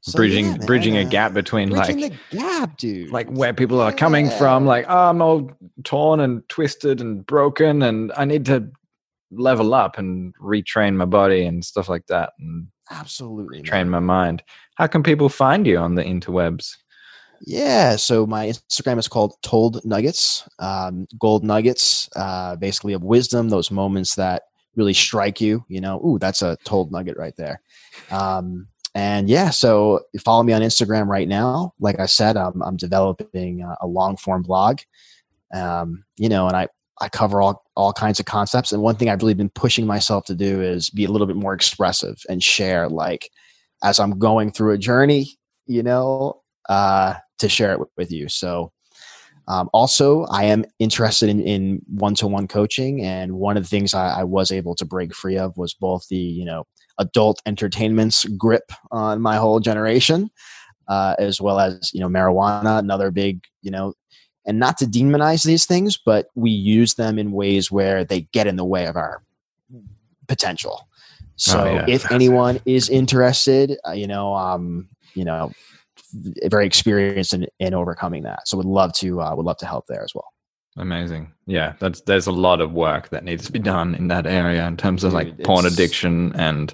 [0.00, 3.10] So, bridging yeah, bridging a gap between bridging like the gap, dude.
[3.10, 5.50] like where people are coming from like oh, i'm all
[5.82, 8.70] torn and twisted and broken and i need to
[9.32, 14.42] level up and retrain my body and stuff like that and absolutely train my mind
[14.76, 16.76] how can people find you on the interwebs
[17.46, 23.48] Yeah, so my Instagram is called Told Nuggets, um, gold nuggets, uh, basically of wisdom,
[23.48, 24.42] those moments that
[24.78, 25.64] really strike you.
[25.68, 27.60] You know, ooh, that's a told nugget right there.
[28.10, 31.74] Um, and yeah, so follow me on Instagram right now.
[31.78, 34.80] Like I said, I'm, I'm developing a, a long form blog.
[35.54, 36.68] Um, you know, and I
[37.00, 38.72] I cover all all kinds of concepts.
[38.72, 41.36] And one thing I've really been pushing myself to do is be a little bit
[41.36, 43.30] more expressive and share, like
[43.82, 45.38] as I'm going through a journey.
[45.66, 48.26] You know, uh, to share it with, you.
[48.28, 48.72] So,
[49.48, 54.20] um, also, I am interested in, in one-to-one coaching, and one of the things I,
[54.20, 56.64] I was able to break free of was both the you know
[56.98, 60.30] adult entertainment's grip on my whole generation,
[60.88, 63.92] uh, as well as you know marijuana, another big you know,
[64.48, 68.46] and not to demonize these things, but we use them in ways where they get
[68.46, 69.22] in the way of our
[70.26, 70.88] potential.
[71.36, 71.84] So, yeah.
[71.86, 75.52] if anyone is interested, uh, you know, um, you know,
[76.46, 78.48] very experienced in, in overcoming that.
[78.48, 80.32] So would love to uh, would love to help there as well.
[80.78, 84.26] amazing yeah that's there's a lot of work that needs to be done in that
[84.26, 86.72] area in terms of like Dude, porn addiction and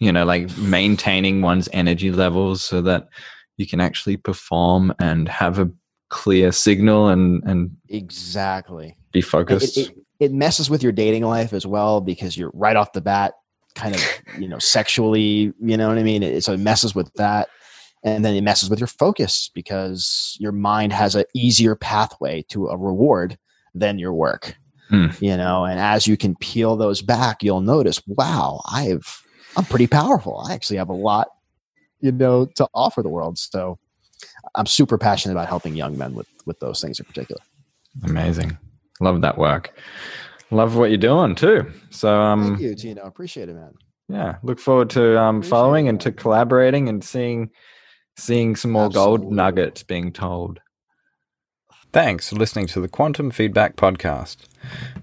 [0.00, 3.08] you know like maintaining one's energy levels so that
[3.56, 5.70] you can actually perform and have a
[6.12, 8.96] clear signal and and Exactly.
[9.12, 9.90] be focused it,
[10.20, 13.32] it messes with your dating life as well because you're right off the bat
[13.74, 14.02] kind of
[14.38, 16.22] you know sexually you know what I mean.
[16.22, 17.48] It, so it messes with that,
[18.02, 22.68] and then it messes with your focus because your mind has an easier pathway to
[22.68, 23.38] a reward
[23.74, 24.56] than your work.
[24.88, 25.06] Hmm.
[25.20, 29.22] You know, and as you can peel those back, you'll notice, wow, I've
[29.56, 30.44] I'm pretty powerful.
[30.46, 31.28] I actually have a lot,
[32.00, 33.38] you know, to offer the world.
[33.38, 33.78] So
[34.54, 37.40] I'm super passionate about helping young men with with those things in particular.
[38.04, 38.56] amazing
[39.00, 39.72] love that work
[40.50, 43.02] love what you're doing too so um Thank you, Tino.
[43.02, 43.72] Appreciate it, man.
[44.08, 47.50] yeah look forward to um Appreciate following and to collaborating and seeing
[48.16, 50.60] seeing some more gold nuggets being told
[51.92, 54.36] Thanks for listening to the Quantum Feedback Podcast.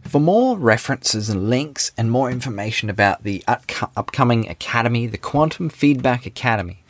[0.01, 5.69] For more references and links and more information about the upco- upcoming academy, the Quantum
[5.69, 6.83] Feedback Academy,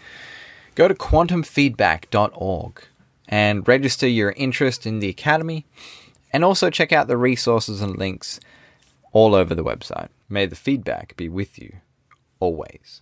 [0.76, 2.84] go to quantumfeedback.org
[3.28, 5.66] and register your interest in the academy
[6.32, 8.40] and also check out the resources and links
[9.12, 10.10] all over the website.
[10.28, 11.78] May the feedback be with you
[12.40, 13.02] always.